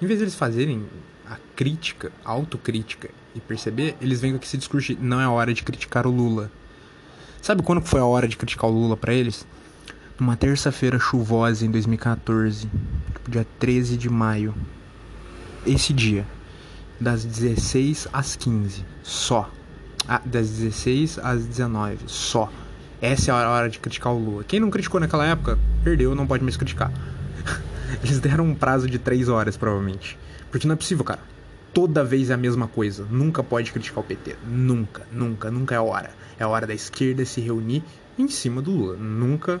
Em 0.00 0.06
vez 0.06 0.18
de 0.18 0.24
eles 0.24 0.34
fazerem 0.34 0.86
a 1.26 1.36
crítica, 1.54 2.12
a 2.24 2.32
autocrítica 2.32 3.08
e 3.34 3.40
perceber, 3.40 3.96
eles 4.00 4.20
vêm 4.20 4.36
com 4.36 4.44
esse 4.44 4.58
discurso 4.58 4.94
de 4.94 5.02
não 5.02 5.20
é 5.20 5.26
hora 5.26 5.54
de 5.54 5.62
criticar 5.62 6.06
o 6.06 6.10
Lula. 6.10 6.50
Sabe 7.40 7.62
quando 7.62 7.80
foi 7.80 8.00
a 8.00 8.04
hora 8.04 8.28
de 8.28 8.36
criticar 8.36 8.68
o 8.68 8.72
Lula 8.72 8.96
para 8.96 9.14
eles? 9.14 9.46
Numa 10.18 10.36
terça-feira 10.36 10.98
chuvosa 10.98 11.64
em 11.64 11.70
2014, 11.70 12.68
tipo, 13.14 13.30
dia 13.30 13.46
13 13.58 13.96
de 13.96 14.10
maio 14.10 14.54
esse 15.66 15.92
dia, 15.92 16.26
das 17.00 17.24
16 17.24 18.08
às 18.12 18.36
15, 18.36 18.84
só. 19.02 19.50
Ah, 20.08 20.20
das 20.24 20.50
16 20.50 21.18
às 21.18 21.44
19, 21.44 21.98
só. 22.06 22.50
Essa 23.00 23.30
é 23.30 23.34
a 23.34 23.50
hora 23.50 23.68
de 23.68 23.78
criticar 23.78 24.12
o 24.12 24.18
Lula. 24.18 24.44
Quem 24.44 24.60
não 24.60 24.70
criticou 24.70 25.00
naquela 25.00 25.26
época, 25.26 25.58
perdeu, 25.84 26.14
não 26.14 26.26
pode 26.26 26.42
mais 26.42 26.56
criticar. 26.56 26.90
Eles 28.02 28.20
deram 28.20 28.44
um 28.44 28.54
prazo 28.54 28.88
de 28.88 28.98
3 28.98 29.28
horas, 29.28 29.56
provavelmente. 29.56 30.18
Porque 30.50 30.66
não 30.66 30.74
é 30.74 30.76
possível, 30.76 31.04
cara. 31.04 31.20
Toda 31.74 32.02
vez 32.02 32.30
é 32.30 32.34
a 32.34 32.38
mesma 32.38 32.66
coisa. 32.66 33.06
Nunca 33.10 33.42
pode 33.42 33.70
criticar 33.70 33.98
o 33.98 34.06
PT. 34.06 34.36
Nunca, 34.46 35.06
nunca, 35.12 35.50
nunca 35.50 35.74
é 35.74 35.78
a 35.78 35.82
hora. 35.82 36.10
É 36.38 36.44
a 36.44 36.48
hora 36.48 36.66
da 36.66 36.72
esquerda 36.72 37.24
se 37.24 37.40
reunir 37.40 37.84
em 38.18 38.28
cima 38.28 38.62
do 38.62 38.70
Lula. 38.70 38.96
Nunca 38.96 39.60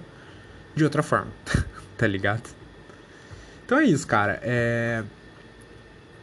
de 0.74 0.84
outra 0.84 1.02
forma. 1.02 1.30
tá 1.98 2.06
ligado? 2.06 2.48
Então 3.64 3.78
é 3.78 3.84
isso, 3.84 4.06
cara. 4.06 4.38
É. 4.42 5.04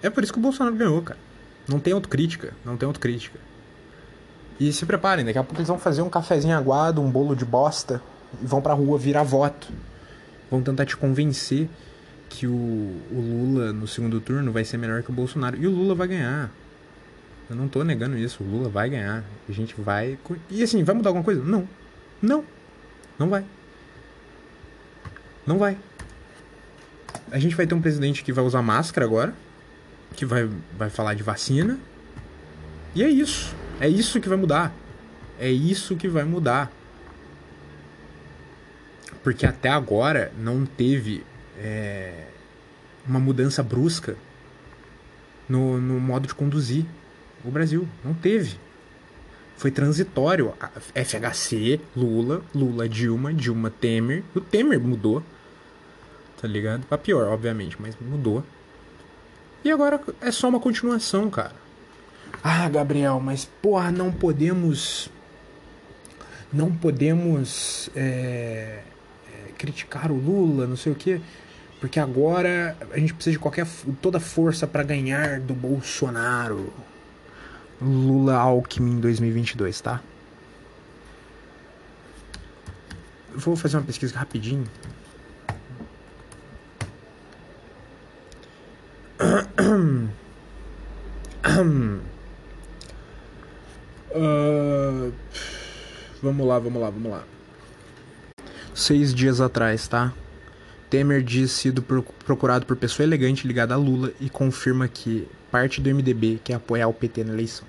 É 0.04 0.10
por 0.10 0.22
isso 0.22 0.34
que 0.34 0.40
o 0.40 0.42
Bolsonaro 0.42 0.76
ganhou, 0.76 1.02
cara. 1.02 1.20
Não 1.66 1.80
tem 1.80 1.94
autocrítica, 1.94 2.54
não 2.66 2.76
tem 2.76 2.86
autocrítica. 2.86 3.40
E 4.60 4.72
se 4.74 4.86
preparem, 4.86 5.24
daqui 5.24 5.40
a 5.40 5.44
pouco 5.44 5.60
eles 5.60 5.70
vão 5.70 5.80
fazer 5.80 6.02
um 6.02 6.10
cafezinho 6.10 6.56
aguado, 6.56 7.02
um 7.02 7.10
bolo 7.10 7.36
de 7.36 7.46
bosta 7.46 8.02
e 8.42 8.46
vão 8.46 8.62
pra 8.62 8.74
rua 8.74 8.98
virar 9.00 9.24
voto. 9.24 9.70
Vão 10.52 10.62
tentar 10.62 10.86
te 10.86 10.98
convencer 10.98 11.70
que 12.30 12.46
o, 12.46 12.52
o 12.52 13.16
Lula 13.16 13.72
no 13.72 13.88
segundo 13.88 14.20
turno 14.20 14.52
vai 14.52 14.66
ser 14.66 14.78
melhor 14.78 15.02
que 15.04 15.10
o 15.10 15.14
Bolsonaro. 15.14 15.56
E 15.58 15.66
o 15.66 15.72
Lula 15.72 15.96
vai 15.96 16.08
ganhar. 16.08 16.52
Eu 17.50 17.56
não 17.56 17.68
tô 17.68 17.84
negando 17.84 18.18
isso, 18.18 18.44
o 18.44 18.48
Lula 18.48 18.68
vai 18.68 18.90
ganhar. 18.90 19.24
A 19.48 19.52
gente 19.52 19.80
vai. 19.80 20.20
E 20.50 20.62
assim, 20.62 20.84
vai 20.84 20.94
mudar 20.94 21.10
alguma 21.10 21.24
coisa? 21.24 21.42
Não. 21.42 21.68
Não. 22.22 22.44
Não 23.18 23.30
vai. 23.30 23.46
Não 25.48 25.58
vai. 25.58 25.78
A 27.32 27.40
gente 27.40 27.56
vai 27.56 27.66
ter 27.66 27.74
um 27.74 27.82
presidente 27.82 28.24
que 28.24 28.34
vai 28.34 28.44
usar 28.44 28.62
máscara 28.62 29.06
agora 29.06 29.34
que 30.16 30.26
vai, 30.26 30.50
vai 30.78 30.90
falar 30.90 31.14
de 31.14 31.24
vacina. 31.24 31.80
E 32.96 33.04
é 33.04 33.10
isso. 33.10 33.56
É 33.80 33.88
isso 33.88 34.20
que 34.20 34.30
vai 34.30 34.38
mudar. 34.38 34.74
É 35.40 35.50
isso 35.50 35.96
que 35.96 36.08
vai 36.08 36.24
mudar. 36.24 36.72
Porque 39.24 39.46
até 39.46 39.70
agora 39.70 40.32
não 40.38 40.66
teve 40.66 41.24
é, 41.58 42.28
uma 43.08 43.20
mudança 43.20 43.64
brusca 43.64 44.16
no, 45.48 45.80
no 45.80 46.00
modo 46.00 46.28
de 46.28 46.36
conduzir 46.36 46.86
o 47.44 47.50
Brasil. 47.50 47.88
Não 48.04 48.14
teve. 48.14 48.58
Foi 49.56 49.72
transitório. 49.72 50.54
FHC, 50.94 51.80
Lula, 51.96 52.42
Lula, 52.54 52.88
Dilma, 52.88 53.34
Dilma, 53.34 53.70
Temer. 53.70 54.24
O 54.36 54.42
Temer 54.42 54.80
mudou. 54.80 55.24
Tá 56.42 56.48
ligado? 56.48 56.86
Pra 56.86 56.98
pior, 56.98 57.28
obviamente, 57.30 57.78
mas 57.80 57.96
mudou. 58.00 58.44
E 59.64 59.72
agora 59.72 60.02
é 60.22 60.32
só 60.32 60.50
uma 60.50 60.60
continuação, 60.60 61.30
cara. 61.30 61.56
Ah, 62.44 62.68
Gabriel, 62.68 63.20
mas 63.20 63.46
porra, 63.62 63.92
não 63.92 64.12
podemos. 64.12 65.10
Não 66.52 66.72
podemos 66.72 67.90
é, 67.96 68.82
é, 69.32 69.52
criticar 69.58 70.12
o 70.12 70.16
Lula, 70.16 70.68
não 70.68 70.76
sei 70.76 70.92
o 70.92 70.96
quê. 70.96 71.22
Porque 71.80 72.00
agora 72.00 72.78
a 72.92 73.00
gente 73.00 73.14
precisa 73.14 73.34
de 73.34 73.40
qualquer 73.40 73.66
toda 74.02 74.20
força 74.20 74.68
para 74.68 74.84
ganhar 74.84 75.40
do 75.40 75.54
Bolsonaro. 75.54 76.72
Lula 77.82 78.36
Alckmin 78.36 79.00
2022, 79.00 79.82
tá? 79.82 80.02
Vou 83.36 83.56
fazer 83.56 83.78
uma 83.78 83.84
pesquisa 83.84 84.18
rapidinho. 84.18 84.66
uh, 94.16 95.14
vamos 96.22 96.48
lá, 96.48 96.60
vamos 96.60 96.82
lá, 96.82 96.90
vamos 96.90 97.12
lá. 97.12 97.24
Seis 98.74 99.14
dias 99.14 99.40
atrás, 99.40 99.88
tá? 99.88 100.14
Temer 100.90 101.24
diz 101.24 101.52
sido 101.52 101.82
procurado 101.82 102.66
por 102.66 102.76
pessoa 102.76 103.06
elegante 103.06 103.48
ligada 103.48 103.74
a 103.74 103.78
Lula 103.78 104.12
e 104.20 104.30
confirma 104.30 104.88
que 104.88 105.28
parte 105.52 105.82
do 105.82 105.90
MDB 105.90 106.40
quer 106.44 106.56
apoiar 106.56 106.88
o 106.88 106.94
PT 106.94 107.24
na 107.24 107.34
eleição. 107.34 107.68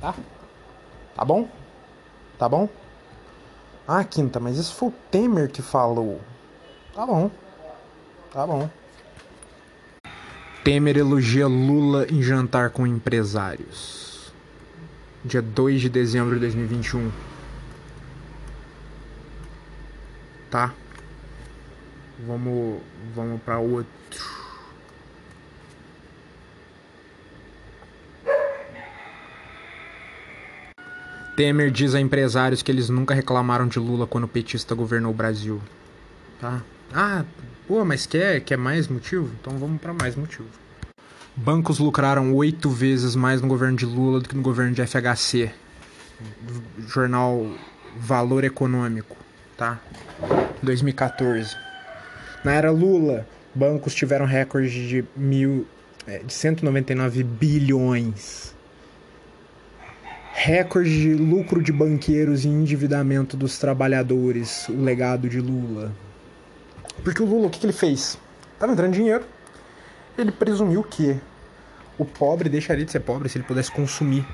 Tá? 0.00 0.14
Tá 1.14 1.24
bom? 1.24 1.48
Tá 2.38 2.48
bom? 2.48 2.68
Ah, 3.86 4.04
Quinta, 4.04 4.38
mas 4.38 4.58
isso 4.58 4.74
foi 4.74 4.88
o 4.88 4.94
Temer 5.10 5.50
que 5.50 5.62
falou. 5.62 6.20
Tá 6.94 7.06
bom. 7.06 7.30
Tá 8.32 8.46
bom. 8.46 8.68
Temer 10.68 10.98
elogia 10.98 11.46
Lula 11.46 12.06
em 12.10 12.20
jantar 12.20 12.68
com 12.68 12.86
empresários. 12.86 14.30
Dia 15.24 15.40
2 15.40 15.80
de 15.80 15.88
dezembro 15.88 16.34
de 16.34 16.40
2021. 16.40 17.10
Tá? 20.50 20.74
Vamos, 22.26 22.82
vamos 23.14 23.40
para 23.40 23.58
outro. 23.58 23.88
Temer 31.34 31.70
diz 31.70 31.94
a 31.94 32.00
empresários 32.00 32.60
que 32.60 32.70
eles 32.70 32.90
nunca 32.90 33.14
reclamaram 33.14 33.66
de 33.66 33.78
Lula 33.78 34.06
quando 34.06 34.24
o 34.24 34.28
petista 34.28 34.74
governou 34.74 35.12
o 35.12 35.16
Brasil. 35.16 35.62
Tá? 36.38 36.60
Ah, 36.92 37.24
Pô, 37.68 37.84
mas 37.84 38.06
quer, 38.06 38.40
quer 38.40 38.56
mais 38.56 38.88
motivo? 38.88 39.30
Então 39.38 39.58
vamos 39.58 39.78
para 39.78 39.92
mais 39.92 40.16
motivo. 40.16 40.48
Bancos 41.36 41.78
lucraram 41.78 42.34
oito 42.34 42.70
vezes 42.70 43.14
mais 43.14 43.42
no 43.42 43.46
governo 43.46 43.76
de 43.76 43.84
Lula 43.84 44.20
do 44.20 44.28
que 44.28 44.34
no 44.34 44.40
governo 44.40 44.72
de 44.72 44.84
FHC. 44.86 45.50
Jornal 46.78 47.46
Valor 47.94 48.42
Econômico, 48.42 49.14
tá? 49.54 49.78
2014. 50.62 51.54
Na 52.42 52.54
era 52.54 52.70
Lula, 52.70 53.28
bancos 53.54 53.94
tiveram 53.94 54.24
recorde 54.24 54.88
de, 54.88 55.04
mil, 55.14 55.66
é, 56.06 56.20
de 56.20 56.32
199 56.32 57.22
bilhões. 57.22 58.54
Recorde 60.32 61.02
de 61.02 61.14
lucro 61.14 61.62
de 61.62 61.70
banqueiros 61.70 62.46
e 62.46 62.48
endividamento 62.48 63.36
dos 63.36 63.58
trabalhadores, 63.58 64.66
o 64.70 64.80
legado 64.80 65.28
de 65.28 65.38
Lula. 65.38 65.92
Porque 67.02 67.22
o 67.22 67.26
Lula, 67.26 67.46
o 67.46 67.50
que, 67.50 67.60
que 67.60 67.66
ele 67.66 67.72
fez? 67.72 68.18
Tava 68.58 68.72
entrando 68.72 68.92
dinheiro, 68.92 69.24
ele 70.16 70.32
presumiu 70.32 70.82
que 70.82 71.18
o 71.96 72.04
pobre 72.04 72.48
deixaria 72.48 72.84
de 72.84 72.92
ser 72.92 73.00
pobre 73.00 73.28
se 73.28 73.38
ele 73.38 73.44
pudesse 73.44 73.70
consumir. 73.70 74.26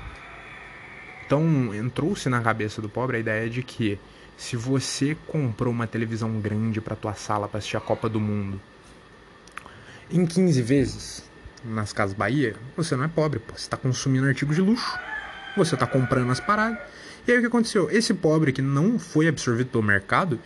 Então 1.25 1.73
entrou-se 1.73 2.29
na 2.29 2.41
cabeça 2.41 2.81
do 2.81 2.89
pobre 2.89 3.17
a 3.17 3.19
ideia 3.19 3.49
de 3.49 3.63
que 3.63 3.99
se 4.37 4.55
você 4.55 5.15
comprou 5.27 5.71
uma 5.71 5.87
televisão 5.87 6.39
grande 6.39 6.81
para 6.81 6.95
tua 6.95 7.13
sala 7.13 7.47
para 7.47 7.57
assistir 7.57 7.77
a 7.77 7.81
Copa 7.81 8.09
do 8.09 8.19
Mundo 8.19 8.61
em 10.11 10.25
15 10.25 10.61
vezes 10.61 11.23
nas 11.63 11.91
Casas 11.91 12.15
Bahia, 12.15 12.55
você 12.77 12.95
não 12.95 13.05
é 13.05 13.07
pobre, 13.07 13.39
pô. 13.39 13.53
você 13.53 13.61
está 13.61 13.75
consumindo 13.75 14.27
artigos 14.27 14.55
de 14.55 14.61
luxo, 14.61 14.99
você 15.57 15.73
está 15.73 15.87
comprando 15.87 16.29
as 16.31 16.39
paradas. 16.39 16.77
E 17.27 17.31
aí 17.31 17.39
o 17.39 17.41
que 17.41 17.47
aconteceu? 17.47 17.89
Esse 17.89 18.13
pobre 18.13 18.51
que 18.51 18.61
não 18.61 18.99
foi 18.99 19.27
absorvido 19.27 19.71
pelo 19.71 19.83
mercado, 19.83 20.39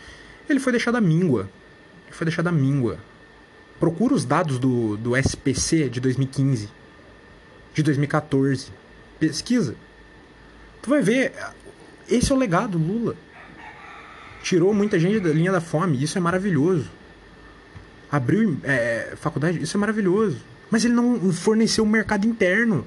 ele 0.50 0.62
foi 0.62 0.72
deixado 0.72 0.96
à 0.96 1.02
míngua. 1.02 1.50
Ele 2.10 2.16
foi 2.16 2.26
deixado 2.26 2.48
à 2.48 2.52
míngua. 2.52 2.98
Procura 3.80 4.14
os 4.14 4.26
dados 4.26 4.60
do, 4.60 4.98
do 4.98 5.16
SPC 5.16 5.88
de 5.88 6.02
2015, 6.02 6.68
de 7.74 7.84
2014. 7.84 8.72
Pesquisa. 9.20 9.76
Tu 10.82 10.90
vai 10.90 11.02
ver, 11.02 11.32
esse 12.10 12.32
é 12.32 12.36
o 12.36 12.38
legado 12.38 12.78
Lula. 12.78 13.16
Tirou 14.42 14.74
muita 14.74 15.00
gente 15.00 15.20
da 15.20 15.30
linha 15.30 15.52
da 15.52 15.62
fome, 15.62 16.02
isso 16.02 16.18
é 16.18 16.22
maravilhoso. 16.22 16.90
Abriu 18.12 18.58
é, 18.64 19.14
faculdade, 19.16 19.62
isso 19.62 19.78
é 19.78 19.80
maravilhoso. 19.80 20.38
Mas 20.72 20.84
ele 20.84 20.94
não 20.94 21.32
forneceu 21.32 21.84
um 21.84 21.88
mercado 21.88 22.26
interno. 22.28 22.86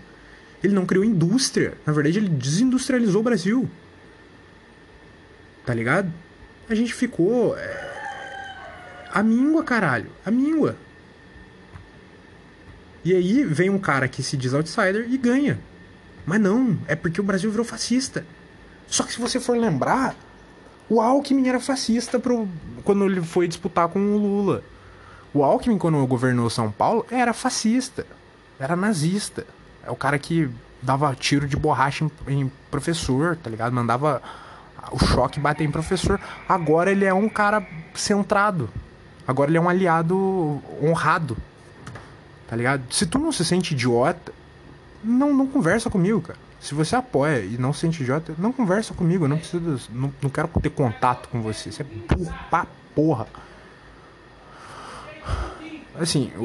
Ele 0.62 0.74
não 0.74 0.84
criou 0.84 1.04
indústria. 1.04 1.74
Na 1.86 1.92
verdade, 1.92 2.18
ele 2.18 2.28
desindustrializou 2.28 3.20
o 3.20 3.24
Brasil. 3.24 3.70
Tá 5.64 5.72
ligado? 5.72 6.12
A 6.68 6.74
gente 6.74 6.92
ficou. 6.92 7.56
É... 7.56 7.91
A 9.12 9.22
míngua, 9.22 9.62
caralho. 9.62 10.10
A 10.24 10.30
míngua. 10.30 10.76
E 13.04 13.14
aí 13.14 13.44
vem 13.44 13.68
um 13.68 13.78
cara 13.78 14.08
que 14.08 14.22
se 14.22 14.36
diz 14.36 14.54
outsider 14.54 15.06
e 15.10 15.18
ganha. 15.18 15.60
Mas 16.24 16.40
não, 16.40 16.78
é 16.86 16.94
porque 16.94 17.20
o 17.20 17.24
Brasil 17.24 17.50
virou 17.50 17.64
fascista. 17.64 18.24
Só 18.86 19.02
que 19.02 19.12
se 19.12 19.20
você 19.20 19.40
for 19.40 19.56
lembrar, 19.56 20.14
o 20.88 21.00
Alckmin 21.00 21.48
era 21.48 21.58
fascista 21.58 22.18
pro, 22.18 22.48
quando 22.84 23.04
ele 23.04 23.20
foi 23.20 23.48
disputar 23.48 23.88
com 23.88 23.98
o 23.98 24.18
Lula. 24.18 24.62
O 25.34 25.42
Alckmin, 25.42 25.78
quando 25.78 26.06
governou 26.06 26.48
São 26.48 26.70
Paulo, 26.70 27.04
era 27.10 27.32
fascista. 27.32 28.06
Era 28.58 28.76
nazista. 28.76 29.46
É 29.84 29.90
o 29.90 29.96
cara 29.96 30.18
que 30.18 30.48
dava 30.80 31.14
tiro 31.14 31.48
de 31.48 31.56
borracha 31.56 32.04
em, 32.28 32.40
em 32.40 32.52
professor, 32.70 33.36
tá 33.36 33.50
ligado? 33.50 33.72
Mandava 33.72 34.22
o 34.90 34.98
choque 34.98 35.40
bater 35.40 35.64
em 35.64 35.70
professor. 35.70 36.20
Agora 36.48 36.90
ele 36.90 37.04
é 37.04 37.14
um 37.14 37.28
cara 37.28 37.66
centrado. 37.94 38.68
Agora 39.26 39.50
ele 39.50 39.58
é 39.58 39.60
um 39.60 39.68
aliado 39.68 40.60
honrado. 40.82 41.36
Tá 42.48 42.56
ligado? 42.56 42.82
Se 42.90 43.06
tu 43.06 43.18
não 43.18 43.32
se 43.32 43.44
sente 43.44 43.74
idiota, 43.74 44.32
não, 45.02 45.32
não 45.32 45.46
conversa 45.46 45.88
comigo, 45.88 46.20
cara. 46.20 46.38
Se 46.60 46.74
você 46.74 46.94
apoia 46.94 47.40
e 47.40 47.58
não 47.58 47.72
se 47.72 47.80
sente 47.80 48.02
idiota, 48.02 48.34
não 48.38 48.52
conversa 48.52 48.94
comigo. 48.94 49.24
Eu 49.24 49.28
não 49.28 49.38
preciso. 49.38 49.90
Não, 49.92 50.12
não 50.22 50.30
quero 50.30 50.48
ter 50.60 50.70
contato 50.70 51.28
com 51.28 51.40
você. 51.42 51.72
Você 51.72 51.82
é 51.82 51.84
burro 51.84 52.34
pra 52.50 52.66
porra. 52.94 53.26
Assim, 55.98 56.32
o, 56.36 56.44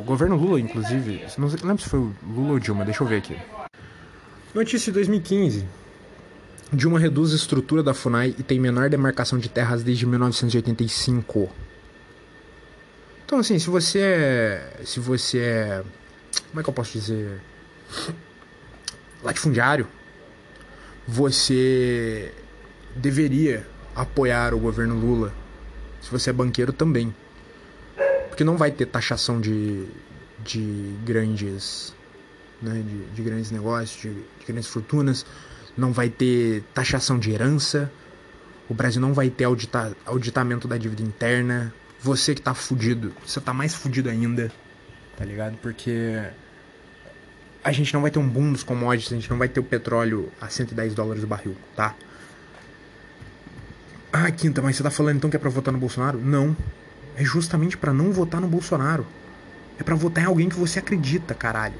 o, 0.00 0.04
governo 0.06 0.36
Lula, 0.36 0.60
inclusive, 0.60 1.24
não 1.36 1.48
lembro 1.48 1.82
se 1.82 1.88
foi 1.88 1.98
o 1.98 2.14
Lula 2.22 2.52
ou 2.52 2.58
Dilma, 2.60 2.84
deixa 2.84 3.02
eu 3.02 3.08
ver 3.08 3.16
aqui. 3.16 3.36
Notícia 4.54 4.92
de 4.92 4.98
2015. 4.98 5.66
Dilma 6.72 6.98
reduz 6.98 7.32
a 7.32 7.36
estrutura 7.36 7.82
da 7.82 7.94
FUNAI 7.94 8.34
e 8.38 8.42
tem 8.42 8.60
menor 8.60 8.88
demarcação 8.88 9.38
de 9.38 9.48
terras 9.48 9.82
desde 9.82 10.06
1985. 10.06 11.48
Então, 13.28 13.40
assim, 13.40 13.58
se 13.58 13.68
você 13.68 13.98
é. 14.00 14.80
Se 14.86 14.98
você 15.00 15.38
é. 15.38 15.84
Como 16.48 16.60
é 16.60 16.62
que 16.62 16.70
eu 16.70 16.72
posso 16.72 16.92
dizer? 16.92 17.38
Latifundiário, 19.22 19.86
você 21.06 22.32
deveria 22.96 23.66
apoiar 23.94 24.54
o 24.54 24.58
governo 24.58 24.98
Lula. 24.98 25.30
Se 26.00 26.10
você 26.10 26.30
é 26.30 26.32
banqueiro 26.32 26.72
também. 26.72 27.14
Porque 28.30 28.42
não 28.44 28.56
vai 28.56 28.70
ter 28.70 28.86
taxação 28.86 29.38
de, 29.38 29.86
de 30.42 30.94
grandes. 31.04 31.94
Né, 32.62 32.82
de, 32.82 33.04
de 33.14 33.22
grandes 33.22 33.50
negócios, 33.50 34.00
de, 34.00 34.08
de 34.08 34.46
grandes 34.46 34.68
fortunas. 34.70 35.26
Não 35.76 35.92
vai 35.92 36.08
ter 36.08 36.62
taxação 36.72 37.18
de 37.18 37.30
herança. 37.30 37.92
O 38.70 38.72
Brasil 38.72 39.02
não 39.02 39.12
vai 39.12 39.28
ter 39.28 39.44
audita, 39.44 39.94
auditamento 40.06 40.66
da 40.66 40.78
dívida 40.78 41.02
interna. 41.02 41.74
Você 42.00 42.34
que 42.34 42.40
tá 42.40 42.54
fudido, 42.54 43.12
você 43.26 43.40
tá 43.40 43.52
mais 43.52 43.74
fudido 43.74 44.08
ainda, 44.08 44.52
tá 45.16 45.24
ligado? 45.24 45.56
Porque 45.58 46.22
a 47.62 47.72
gente 47.72 47.92
não 47.92 48.00
vai 48.00 48.10
ter 48.10 48.18
um 48.18 48.28
boom 48.28 48.52
dos 48.52 48.62
commodities, 48.62 49.12
a 49.12 49.16
gente 49.16 49.30
não 49.30 49.38
vai 49.38 49.48
ter 49.48 49.58
o 49.58 49.64
petróleo 49.64 50.32
a 50.40 50.48
110 50.48 50.94
dólares 50.94 51.24
o 51.24 51.26
barril, 51.26 51.56
tá? 51.74 51.94
Ah, 54.12 54.30
Quinta, 54.30 54.62
mas 54.62 54.76
você 54.76 54.82
tá 54.82 54.90
falando 54.90 55.16
então 55.16 55.28
que 55.28 55.36
é 55.36 55.38
pra 55.38 55.50
votar 55.50 55.72
no 55.72 55.78
Bolsonaro? 55.78 56.18
Não. 56.18 56.56
É 57.16 57.24
justamente 57.24 57.76
para 57.76 57.92
não 57.92 58.12
votar 58.12 58.40
no 58.40 58.48
Bolsonaro. 58.48 59.06
É 59.78 59.82
para 59.82 59.94
votar 59.94 60.24
em 60.24 60.26
alguém 60.26 60.48
que 60.48 60.56
você 60.56 60.78
acredita, 60.78 61.34
caralho. 61.34 61.78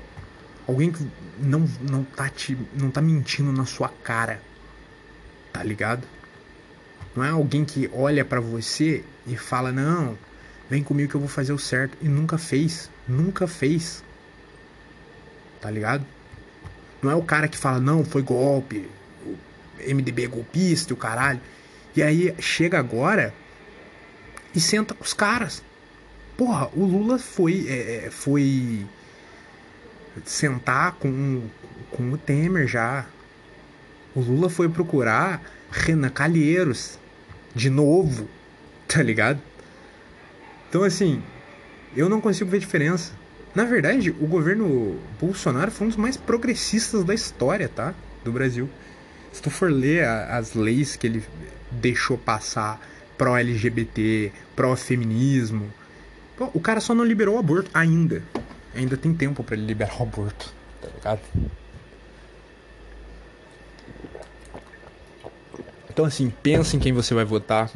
Alguém 0.67 0.93
que 0.93 1.07
não, 1.39 1.67
não, 1.81 2.05
tá 2.05 2.29
te, 2.29 2.59
não 2.75 2.91
tá 2.91 3.01
mentindo 3.01 3.53
na 3.53 3.65
sua 3.65 3.89
cara. 3.89 4.43
Tá 5.53 5.63
ligado? 5.63 6.07
Não 7.19 7.25
é 7.25 7.31
alguém 7.31 7.65
que 7.65 7.91
olha 7.93 8.25
para 8.25 8.39
você 8.39 9.03
e 9.27 9.37
fala: 9.37 9.73
Não, 9.73 10.17
vem 10.71 10.85
comigo 10.85 11.11
que 11.11 11.17
eu 11.17 11.21
vou 11.21 11.29
fazer 11.29 11.53
o 11.53 11.59
certo. 11.59 11.99
E 12.01 12.07
nunca 12.07 12.39
fez. 12.39 12.89
Nunca 13.09 13.49
fez. 13.49 14.05
Tá 15.61 15.69
ligado? 15.69 16.07
Não 17.03 17.11
é 17.11 17.17
o 17.17 17.23
cara 17.23 17.49
que 17.49 17.59
fala: 17.59 17.81
Não, 17.81 18.05
foi 18.05 18.23
golpe. 18.23 18.89
O 19.27 19.37
MDB 19.81 20.27
é 20.27 20.29
golpista 20.29 20.95
o 20.95 20.97
caralho. 20.97 21.41
E 21.97 22.05
aí 22.05 22.33
chega 22.39 22.79
agora 22.79 23.35
e 24.55 24.61
senta 24.61 24.95
com 24.95 25.03
os 25.03 25.13
caras. 25.13 25.61
Porra, 26.37 26.71
o 26.73 26.85
Lula 26.85 27.19
foi, 27.19 27.67
é, 27.69 28.07
é, 28.07 28.11
foi 28.13 28.87
sentar 30.25 30.93
com, 30.93 31.43
com 31.91 32.13
o 32.13 32.17
Temer 32.17 32.69
já. 32.69 33.07
O 34.15 34.21
Lula 34.21 34.49
foi 34.49 34.69
procurar 34.69 35.43
Renan 35.73 36.11
Calheiros 36.11 36.97
de 37.59 37.69
novo, 37.69 38.29
tá 38.87 39.03
ligado? 39.03 39.41
Então 40.69 40.85
assim, 40.85 41.23
eu 41.97 42.09
não 42.09 42.21
consigo 42.21 42.49
ver 42.49 42.61
diferença. 42.61 43.13
Na 43.55 43.65
verdade, 43.65 44.11
o 44.11 44.27
governo 44.27 44.99
Bolsonaro 45.21 45.71
foi 45.71 45.87
um 45.87 45.91
dos 45.91 45.99
mais 45.99 46.17
progressistas 46.17 47.03
da 47.03 47.13
história, 47.13 47.69
tá? 47.69 47.95
Do 48.25 48.31
Brasil. 48.31 48.69
Se 49.33 49.43
tu 49.43 49.51
for 49.51 49.71
ler 49.71 50.05
a, 50.05 50.37
as 50.37 50.55
leis 50.55 50.95
que 50.95 51.07
ele 51.07 51.25
deixou 51.71 52.17
passar 52.17 52.81
pró-LGBT, 53.17 54.31
pró-feminismo. 54.55 55.73
O 56.55 56.61
cara 56.61 56.81
só 56.81 56.95
não 56.95 57.05
liberou 57.05 57.35
o 57.35 57.39
aborto 57.39 57.69
ainda. 57.75 58.23
Ainda 58.75 58.97
tem 58.97 59.13
tempo 59.13 59.43
para 59.43 59.57
ele 59.57 59.67
liberar 59.67 59.99
o 59.99 60.05
aborto, 60.05 60.55
tá 60.81 60.89
ligado? 60.95 61.21
Então 65.99 66.07
assim, 66.07 66.31
pensa 66.31 66.77
em 66.77 66.79
quem 66.79 66.93
você 66.93 67.13
vai 67.13 67.25
votar. 67.25 67.69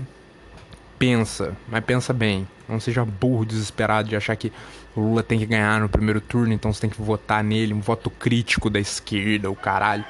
Pensa, 0.97 1.57
mas 1.67 1.85
pensa 1.85 2.13
bem. 2.13 2.47
Não 2.69 2.79
seja 2.79 3.05
burro, 3.05 3.45
desesperado 3.45 4.09
de 4.09 4.15
achar 4.15 4.37
que 4.37 4.53
o 4.95 5.01
Lula 5.01 5.25
tem 5.25 5.41
que 5.41 5.45
ganhar 5.45 5.81
no 5.81 5.89
primeiro 5.89 6.21
turno, 6.21 6.53
então 6.53 6.73
você 6.73 6.83
tem 6.83 6.89
que 6.91 7.03
votar 7.03 7.43
nele, 7.43 7.75
um 7.75 7.81
voto 7.81 8.09
crítico 8.11 8.71
da 8.71 8.79
esquerda, 8.79 9.51
o 9.51 9.57
caralho. 9.57 10.05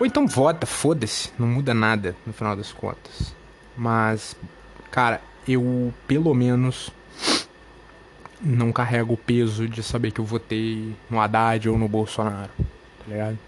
Ou 0.00 0.04
então 0.04 0.26
vota, 0.26 0.66
foda-se, 0.66 1.30
não 1.38 1.46
muda 1.46 1.72
nada 1.72 2.16
no 2.26 2.32
final 2.32 2.56
das 2.56 2.72
contas. 2.72 3.32
Mas, 3.76 4.34
cara, 4.90 5.20
eu 5.46 5.94
pelo 6.08 6.34
menos 6.34 6.90
não 8.40 8.72
carrego 8.72 9.14
o 9.14 9.16
peso 9.16 9.68
de 9.68 9.84
saber 9.84 10.10
que 10.10 10.20
eu 10.20 10.24
votei 10.24 10.96
no 11.08 11.20
Haddad 11.20 11.68
ou 11.68 11.78
no 11.78 11.86
Bolsonaro, 11.86 12.50
tá 12.58 13.04
ligado? 13.06 13.38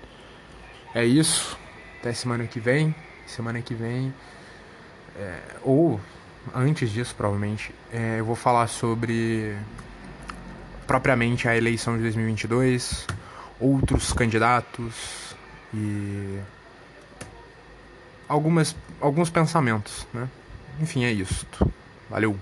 É 0.95 1.05
isso. 1.05 1.59
Até 1.99 2.13
semana 2.13 2.47
que 2.47 2.61
vem. 2.61 2.95
Semana 3.27 3.61
que 3.61 3.75
vem. 3.75 4.13
É, 5.17 5.41
ou 5.63 6.01
antes 6.55 6.91
disso, 6.91 7.15
provavelmente, 7.15 7.75
é, 7.93 8.21
eu 8.21 8.25
vou 8.25 8.37
falar 8.37 8.67
sobre 8.69 9.57
propriamente 10.87 11.49
a 11.49 11.57
eleição 11.57 11.97
de 11.97 12.03
2022, 12.03 13.07
outros 13.59 14.13
candidatos 14.13 15.35
e 15.75 16.39
algumas 18.29 18.77
alguns 19.01 19.31
pensamentos, 19.31 20.07
né? 20.13 20.29
Enfim, 20.81 21.05
é 21.05 21.13
isso. 21.13 21.47
Valeu. 22.09 22.39